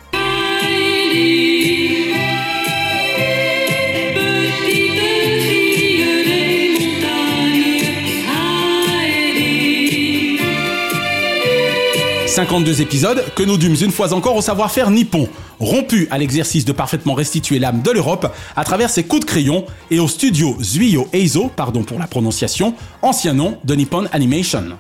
[12.40, 15.28] 52 épisodes que nous dûmes une fois encore au savoir-faire nippon,
[15.60, 19.66] rompu à l'exercice de parfaitement restituer l'âme de l'Europe à travers ses coups de crayon
[19.92, 24.78] et au studio Zuyo Eizo, pardon pour la prononciation, ancien nom de Nippon Animation.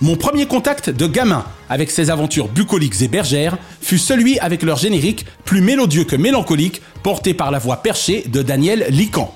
[0.00, 4.78] Mon premier contact de gamin avec ces aventures bucoliques et bergères fut celui avec leur
[4.78, 9.30] générique, plus mélodieux que mélancolique, porté par la voix perchée de Daniel Lican.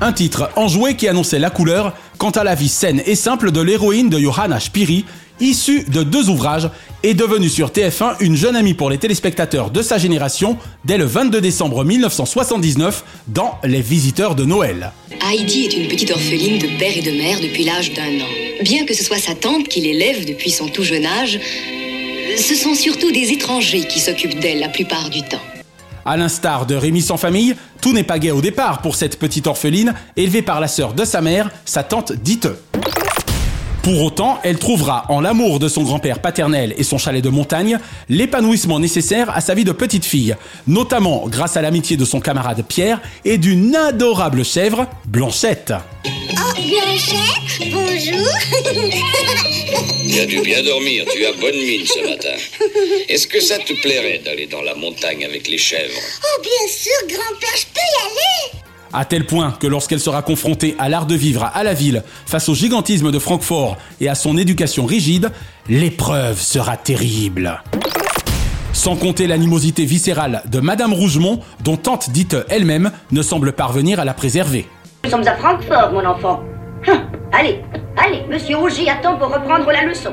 [0.00, 3.60] Un titre enjoué qui annonçait la couleur quant à la vie saine et simple de
[3.60, 5.04] l'héroïne de Johanna Spiri,
[5.40, 6.70] issue de deux ouvrages
[7.02, 11.04] et devenue sur TF1 une jeune amie pour les téléspectateurs de sa génération dès le
[11.04, 14.92] 22 décembre 1979 dans Les Visiteurs de Noël.
[15.30, 18.28] Heidi est une petite orpheline de père et de mère depuis l'âge d'un an.
[18.62, 21.38] Bien que ce soit sa tante qui l'élève depuis son tout jeune âge,
[22.36, 25.40] ce sont surtout des étrangers qui s'occupent d'elle la plupart du temps.
[26.04, 29.46] À l'instar de Rémi sans famille, tout n'est pas gai au départ pour cette petite
[29.46, 32.48] orpheline élevée par la sœur de sa mère, sa tante Dite.
[33.88, 37.78] Pour autant, elle trouvera en l'amour de son grand-père paternel et son chalet de montagne
[38.10, 42.62] l'épanouissement nécessaire à sa vie de petite fille, notamment grâce à l'amitié de son camarade
[42.68, 45.72] Pierre et d'une adorable chèvre, Blanchette.
[45.72, 48.28] Ah, Blanchette, bonjour.
[50.10, 52.36] Tu as dû bien dormir, tu as bonne mine ce matin.
[53.08, 56.00] Est-ce que ça te plairait d'aller dans la montagne avec les chèvres?
[56.24, 58.67] Oh, bien sûr, grand-père, je peux y aller.
[58.92, 62.48] À tel point que lorsqu'elle sera confrontée à l'art de vivre à la ville face
[62.48, 65.30] au gigantisme de Francfort et à son éducation rigide,
[65.68, 67.62] l'épreuve sera terrible.
[68.72, 74.04] Sans compter l'animosité viscérale de Madame Rougemont, dont tante dite elle-même ne semble parvenir à
[74.04, 74.66] la préserver.
[75.04, 76.40] Nous sommes à Francfort, mon enfant.
[76.86, 76.98] Hum,
[77.32, 77.60] allez,
[77.96, 80.12] allez, monsieur Auger attend pour reprendre la leçon.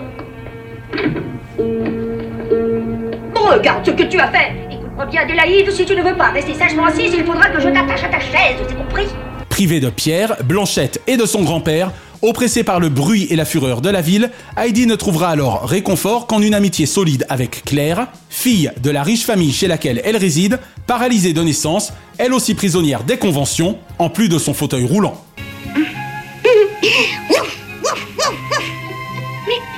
[3.36, 4.75] Regarde ce que tu as fait.
[4.96, 7.68] Écoute-moi bien, Adélaïde, si tu ne veux pas rester sagement assise, il faudra que je
[7.68, 9.04] t'attache à ta chaise, c'est compris
[9.50, 11.92] Privée de Pierre, Blanchette et de son grand-père,
[12.22, 16.28] oppressée par le bruit et la fureur de la ville, Heidi ne trouvera alors réconfort
[16.28, 20.62] qu'en une amitié solide avec Claire, fille de la riche famille chez laquelle elle réside,
[20.88, 25.22] paralysée de naissance, elle aussi prisonnière des conventions, en plus de son fauteuil roulant.
[25.76, 25.76] Mais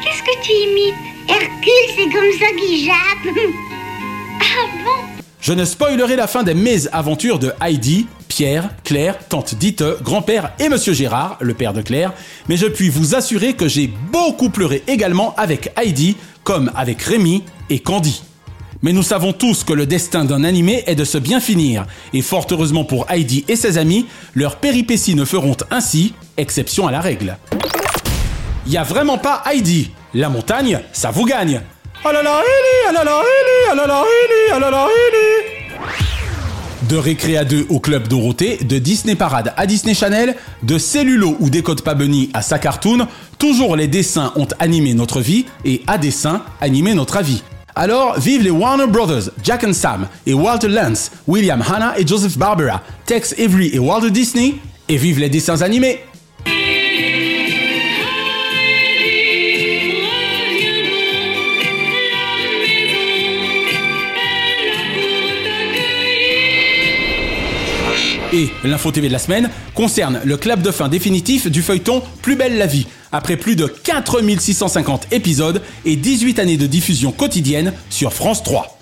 [0.03, 0.93] qu'est-ce que tu imites?
[1.27, 3.35] Hercule, c'est comme ça qu'il jappe.
[4.39, 5.06] Ah bon?
[5.47, 10.67] Je ne spoilerai la fin des mésaventures de Heidi, Pierre, Claire, tante Dite, grand-père et
[10.67, 12.11] monsieur Gérard, le père de Claire,
[12.49, 17.45] mais je puis vous assurer que j'ai beaucoup pleuré également avec Heidi, comme avec Rémi
[17.69, 18.23] et Candy.
[18.81, 22.21] Mais nous savons tous que le destin d'un animé est de se bien finir, et
[22.21, 26.99] fort heureusement pour Heidi et ses amis, leurs péripéties ne feront ainsi exception à la
[26.99, 27.37] règle.
[28.67, 29.91] Y a vraiment pas Heidi.
[30.13, 31.61] La montagne, ça vous gagne.
[32.03, 32.33] Oh là, Heidi,
[32.89, 33.71] oh là là, Heidi,
[34.53, 35.36] oh.
[36.89, 41.35] De Récré à 2 au Club Dorothée, de Disney Parade à Disney Channel, de Cellulo
[41.41, 43.07] ou Décode pas Bunny à sa cartoon,
[43.37, 47.43] toujours les dessins ont animé notre vie et à dessin animé notre avis.
[47.75, 52.37] Alors, vive les Warner Brothers, Jack and Sam et Walter Lance, William Hanna et Joseph
[52.37, 54.55] Barbera, Tex Avery et Walter Disney,
[54.87, 55.99] et vive les dessins animés!
[68.33, 72.35] Et l'info TV de la semaine concerne le clap de fin définitif du feuilleton Plus
[72.35, 78.11] belle la vie, après plus de 4650 épisodes et 18 années de diffusion quotidienne sur
[78.11, 78.79] France 3.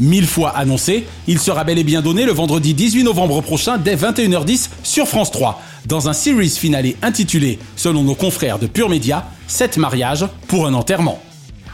[0.00, 3.94] Mille fois annoncé, il sera bel et bien donné le vendredi 18 novembre prochain dès
[3.94, 9.26] 21h10 sur France 3, dans un series finale intitulé, selon nos confrères de Pure Média,
[9.46, 11.20] 7 mariages pour un enterrement.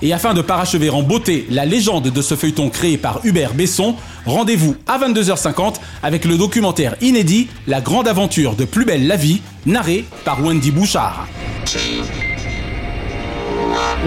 [0.03, 3.95] Et afin de parachever en beauté la légende de ce feuilleton créé par Hubert Besson,
[4.27, 9.41] rendez-vous à 22h50 avec le documentaire inédit La grande aventure de Plus belle la vie,
[9.65, 11.27] narré par Wendy Bouchard.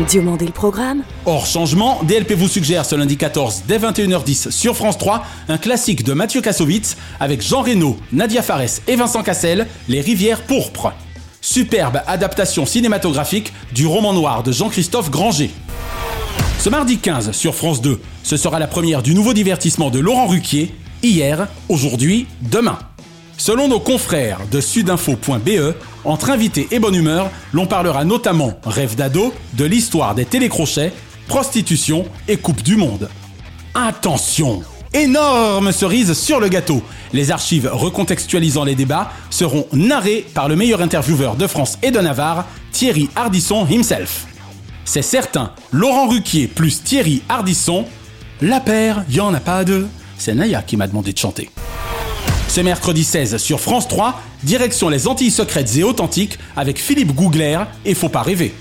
[0.07, 4.97] Diomandé le programme Hors changement, DLP vous suggère ce lundi 14 dès 21h10 sur France
[4.97, 10.01] 3 un classique de Mathieu Kassovitz avec Jean Reno, Nadia Fares et Vincent Cassel, Les
[10.01, 10.93] rivières pourpres.
[11.41, 15.51] Superbe adaptation cinématographique du roman noir de Jean-Christophe Granger.
[16.59, 20.27] Ce mardi 15 sur France 2, ce sera la première du nouveau divertissement de Laurent
[20.27, 22.77] Ruquier, hier, aujourd'hui, demain.
[23.37, 29.33] Selon nos confrères de sudinfo.be, entre invités et bonne humeur, l'on parlera notamment, rêve d'ado,
[29.53, 30.91] de l'histoire des télécrochets,
[31.29, 33.07] prostitution et Coupe du Monde.
[33.73, 34.61] Attention
[34.93, 36.83] Énorme cerise sur le gâteau
[37.13, 41.99] Les archives recontextualisant les débats seront narrées par le meilleur intervieweur de France et de
[41.99, 44.28] Navarre, Thierry Hardisson himself.
[44.91, 47.85] C'est certain, Laurent Ruquier plus Thierry Hardisson,
[48.41, 49.87] la paire, y en a pas deux.
[50.17, 51.51] C'est Naya qui m'a demandé de chanter.
[52.47, 57.59] Ce mercredi 16 sur France 3, direction les Antilles secrètes et authentiques avec Philippe Gougler
[57.85, 58.51] et Faut pas rêver.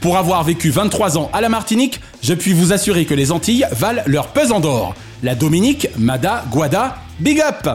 [0.00, 3.64] Pour avoir vécu 23 ans à la Martinique, je puis vous assurer que les Antilles
[3.70, 4.96] valent leur pesant d'or.
[5.22, 7.68] La Dominique, Mada, Guada, big up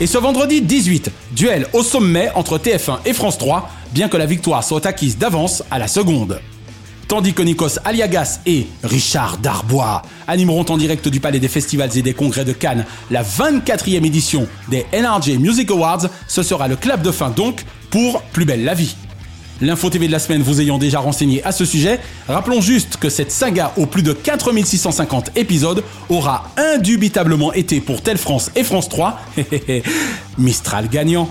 [0.00, 4.26] Et ce vendredi 18, duel au sommet entre TF1 et France 3, bien que la
[4.26, 6.40] victoire soit acquise d'avance à la seconde.
[7.08, 12.02] Tandis que Nikos Aliagas et Richard Darbois animeront en direct du Palais des Festivals et
[12.02, 17.02] des Congrès de Cannes la 24e édition des NRJ Music Awards, ce sera le clap
[17.02, 18.96] de fin donc pour Plus belle la vie.
[19.60, 23.08] L'info TV de la semaine vous ayant déjà renseigné à ce sujet, rappelons juste que
[23.08, 28.88] cette saga aux plus de 4650 épisodes aura indubitablement été pour Telle France et France
[28.88, 29.20] 3,
[30.38, 31.28] Mistral gagnant.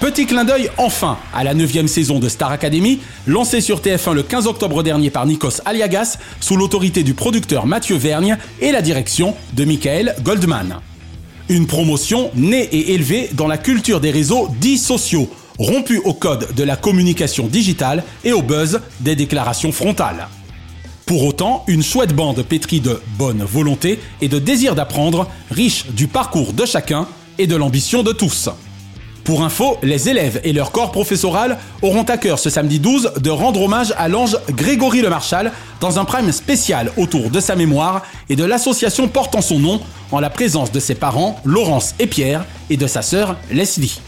[0.00, 4.22] Petit clin d'œil enfin à la 9 saison de Star Academy, lancée sur TF1 le
[4.22, 9.34] 15 octobre dernier par Nikos Aliagas, sous l'autorité du producteur Mathieu Vergne et la direction
[9.54, 10.76] de Michael Goldman.
[11.48, 15.28] Une promotion née et élevée dans la culture des réseaux dits sociaux,
[15.58, 20.28] rompus au code de la communication digitale et au buzz des déclarations frontales.
[21.06, 26.06] Pour autant, une chouette bande pétrie de bonne volonté et de désir d'apprendre, riche du
[26.06, 28.48] parcours de chacun et de l'ambition de tous.
[29.28, 33.28] Pour info, les élèves et leur corps professoral auront à cœur ce samedi 12 de
[33.28, 38.06] rendre hommage à l'ange Grégory Le Marchal dans un prime spécial autour de sa mémoire
[38.30, 42.46] et de l'association portant son nom en la présence de ses parents Laurence et Pierre
[42.70, 44.00] et de sa sœur Leslie.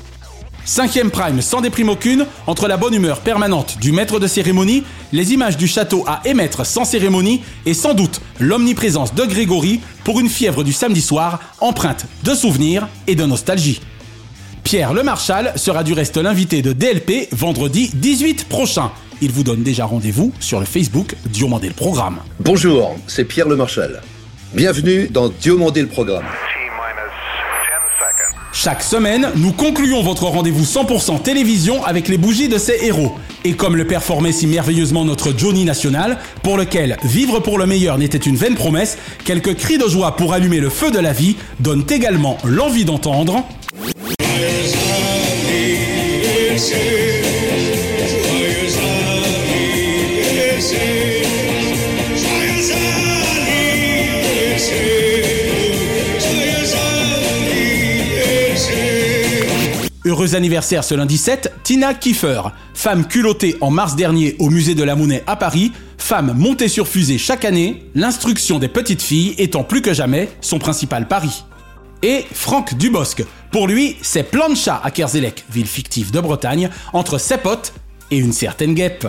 [0.64, 5.34] Cinquième prime sans déprime aucune, entre la bonne humeur permanente du maître de cérémonie, les
[5.34, 10.30] images du château à émettre sans cérémonie et sans doute l'omniprésence de Grégory pour une
[10.30, 13.82] fièvre du samedi soir empreinte de souvenirs et de nostalgie.
[14.70, 18.92] Pierre Le Marchal sera du reste l'invité de DLP vendredi 18 prochain.
[19.20, 22.20] Il vous donne déjà rendez-vous sur le Facebook Diomandé le Programme.
[22.38, 24.00] Bonjour, c'est Pierre Le Marchal.
[24.54, 26.22] Bienvenue dans Diomandé le Programme.
[28.52, 33.16] Chaque semaine, nous concluons votre rendez-vous 100% télévision avec les bougies de ces héros.
[33.42, 37.98] Et comme le performait si merveilleusement notre Johnny National, pour lequel vivre pour le meilleur
[37.98, 41.34] n'était une vaine promesse, quelques cris de joie pour allumer le feu de la vie
[41.58, 43.44] donnent également l'envie d'entendre.
[60.10, 62.42] Heureux anniversaire ce lundi 7, Tina Kiefer,
[62.74, 66.88] femme culottée en mars dernier au musée de la Monnaie à Paris, femme montée sur
[66.88, 71.44] fusée chaque année, l'instruction des petites filles étant plus que jamais son principal pari.
[72.02, 77.36] Et Franck Dubosc, pour lui, c'est Plancha à Kerzelec, ville fictive de Bretagne, entre ses
[77.36, 77.74] potes
[78.10, 79.06] et une certaine guêpe.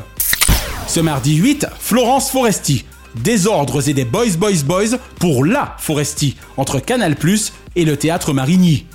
[0.88, 2.84] Ce mardi 8, Florence Foresti,
[3.16, 7.16] des ordres et des boys boys boys pour la Foresti, entre Canal+,
[7.76, 8.86] et le théâtre Marigny.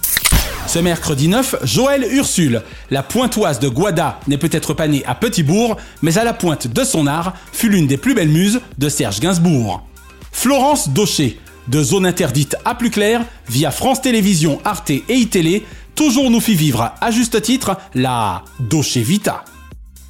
[0.66, 5.76] Ce mercredi 9, Joël Ursule, la pointoise de Guada, n'est peut-être pas née à Petitbourg,
[6.02, 9.20] mais à la pointe de son art, fut l'une des plus belles muses de Serge
[9.20, 9.86] Gainsbourg.
[10.32, 11.38] Florence Daucher,
[11.68, 15.64] de Zone Interdite à plus clair, via France Télévisions, Arte et iTélé,
[15.94, 19.44] toujours nous fit vivre à juste titre la Daucher Vita.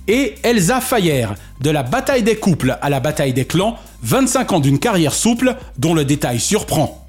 [0.09, 1.29] Et Elsa Fayer,
[1.61, 5.57] de la bataille des couples à la bataille des clans, 25 ans d'une carrière souple
[5.79, 7.07] dont le détail surprend.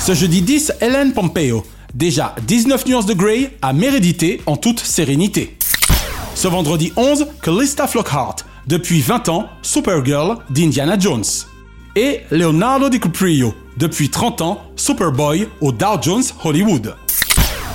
[0.00, 1.64] Ce jeudi 10, Hélène Pompeo,
[1.94, 5.56] Déjà 19 nuances de Grey à mérédité en toute sérénité.
[6.34, 11.22] Ce vendredi 11, Callista Flockhart, depuis 20 ans, Supergirl d'Indiana Jones.
[11.96, 16.96] Et Leonardo DiCaprio, depuis 30 ans, Superboy au Dow Jones Hollywood.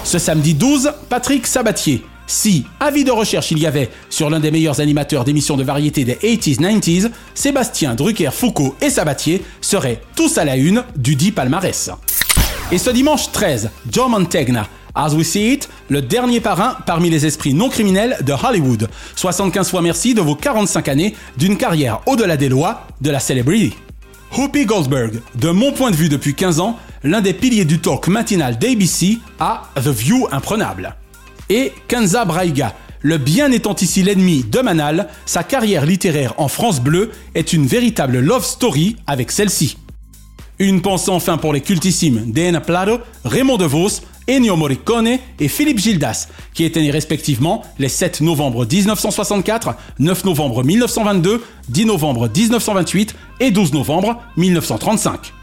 [0.03, 2.03] Ce samedi 12, Patrick Sabatier.
[2.27, 6.03] Si avis de recherche il y avait sur l'un des meilleurs animateurs d'émissions de variété
[6.03, 11.31] des 80s 90s, Sébastien Drucker Foucault et Sabatier seraient tous à la une du dit
[11.31, 11.89] palmarès.
[12.73, 17.25] Et ce dimanche 13, Joe Mantegna, As We See It, le dernier parrain parmi les
[17.25, 18.89] esprits non criminels de Hollywood.
[19.15, 23.73] 75 fois merci de vos 45 années d'une carrière au-delà des lois de la celebrity.
[24.37, 28.07] Whoopi Goldberg, de mon point de vue depuis 15 ans, l'un des piliers du talk
[28.07, 30.95] matinal d'ABC, a The View imprenable.
[31.49, 36.79] Et Kanza Braiga, le bien étant ici l'ennemi de Manal, sa carrière littéraire en France
[36.79, 39.77] bleue est une véritable love story avec celle-ci.
[40.59, 46.27] Une pensée enfin pour les cultissimes Diana Plato, Raymond DeVos, Ennio Morricone et Philippe Gildas,
[46.53, 53.49] qui étaient nés respectivement les 7 novembre 1964, 9 novembre 1922, 10 novembre 1928 et
[53.49, 55.33] 12 novembre 1935.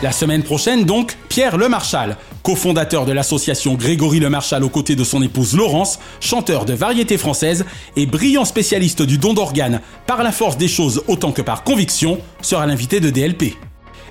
[0.00, 4.94] La semaine prochaine donc, Pierre Le Marchal, cofondateur de l'association Grégory Le Marchal aux côtés
[4.94, 7.64] de son épouse Laurence, chanteur de variété française
[7.96, 12.20] et brillant spécialiste du don d'organes par la force des choses autant que par conviction,
[12.42, 13.56] sera l'invité de DLP.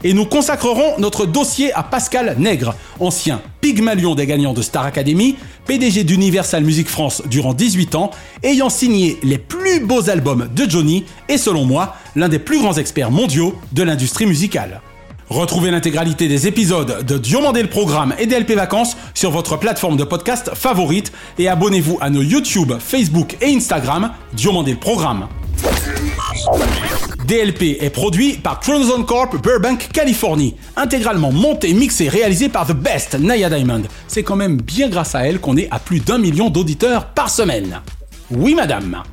[0.04, 5.36] Et nous consacrerons notre dossier à Pascal Nègre, ancien Pygmalion des gagnants de Star Academy,
[5.66, 8.12] PDG d'Universal Music France durant 18 ans,
[8.43, 12.78] ayant signé les plus beaux albums de Johnny et selon moi, l'un des plus grands
[12.78, 14.82] experts mondiaux de l'industrie musicale.
[15.30, 20.06] Retrouvez l'intégralité des épisodes de Diomandé le Programme et DLP Vacances sur votre plateforme de
[20.06, 25.28] podcast favorite et abonnez-vous à nos YouTube, Facebook et Instagram Diomandé le Programme.
[27.28, 30.56] DLP est produit par Tronzone Corp Burbank, Californie.
[30.78, 33.82] Intégralement monté, mixé, réalisé par The Best, Naya Diamond.
[34.08, 37.30] C'est quand même bien grâce à elle qu'on est à plus d'un million d'auditeurs par
[37.30, 37.82] semaine.
[38.32, 39.04] Oui, madame.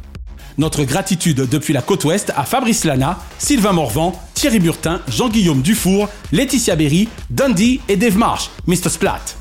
[0.58, 6.08] Notre gratitude depuis la côte ouest à Fabrice Lana, Sylvain Morvan, Thierry Burtin, Jean-Guillaume Dufour,
[6.30, 8.90] Laetitia Berry, Dundee et Dave Marsh, Mr.
[8.90, 9.33] Splat.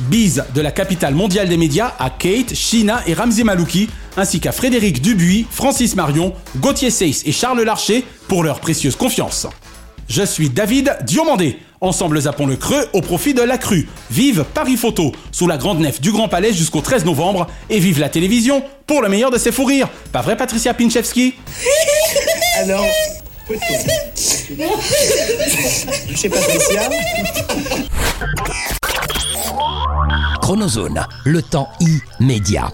[0.00, 4.52] Bise de la capitale mondiale des médias à Kate, Shina et Ramsey Malouki, ainsi qu'à
[4.52, 9.46] Frédéric Dubuis, Francis Marion, Gauthier Seyss et Charles Larcher pour leur précieuse confiance.
[10.08, 11.58] Je suis David Diomandé.
[11.80, 13.88] Ensemble zappons le creux au profit de la crue.
[14.10, 18.00] Vive Paris Photo sous la grande nef du Grand Palais jusqu'au 13 novembre et vive
[18.00, 19.88] la télévision pour le meilleur de ses fous rires.
[20.10, 21.34] Pas vrai Patricia Pinchevski?
[22.58, 22.84] Alors,
[26.16, 26.88] c'est Patricia.
[30.40, 31.68] Chronozone, le temps
[32.20, 32.72] immédiat.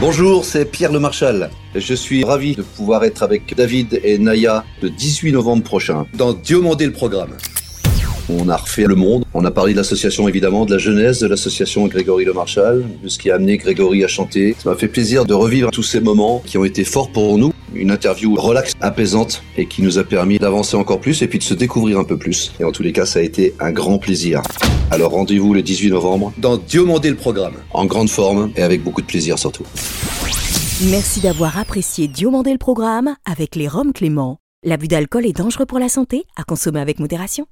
[0.00, 1.50] Bonjour, c'est Pierre Le Marchal.
[1.74, 6.32] Je suis ravi de pouvoir être avec David et Naya le 18 novembre prochain dans
[6.32, 7.36] Diomandé le programme.
[8.28, 9.24] On a refait le monde.
[9.34, 13.08] On a parlé de l'association évidemment, de la jeunesse de l'association Grégory Le Marchal, de
[13.08, 14.54] ce qui a amené Grégory à chanter.
[14.62, 17.52] Ça m'a fait plaisir de revivre tous ces moments qui ont été forts pour nous.
[17.74, 21.44] Une interview relaxe, apaisante et qui nous a permis d'avancer encore plus et puis de
[21.44, 22.52] se découvrir un peu plus.
[22.60, 24.42] Et en tous les cas, ça a été un grand plaisir.
[24.90, 29.00] Alors rendez-vous le 18 novembre dans Diomandé le programme, en grande forme et avec beaucoup
[29.00, 29.64] de plaisir surtout.
[30.90, 34.38] Merci d'avoir apprécié Diomandé le programme avec les Roms Clément.
[34.64, 37.46] L'abus d'alcool est dangereux pour la santé, à consommer avec modération.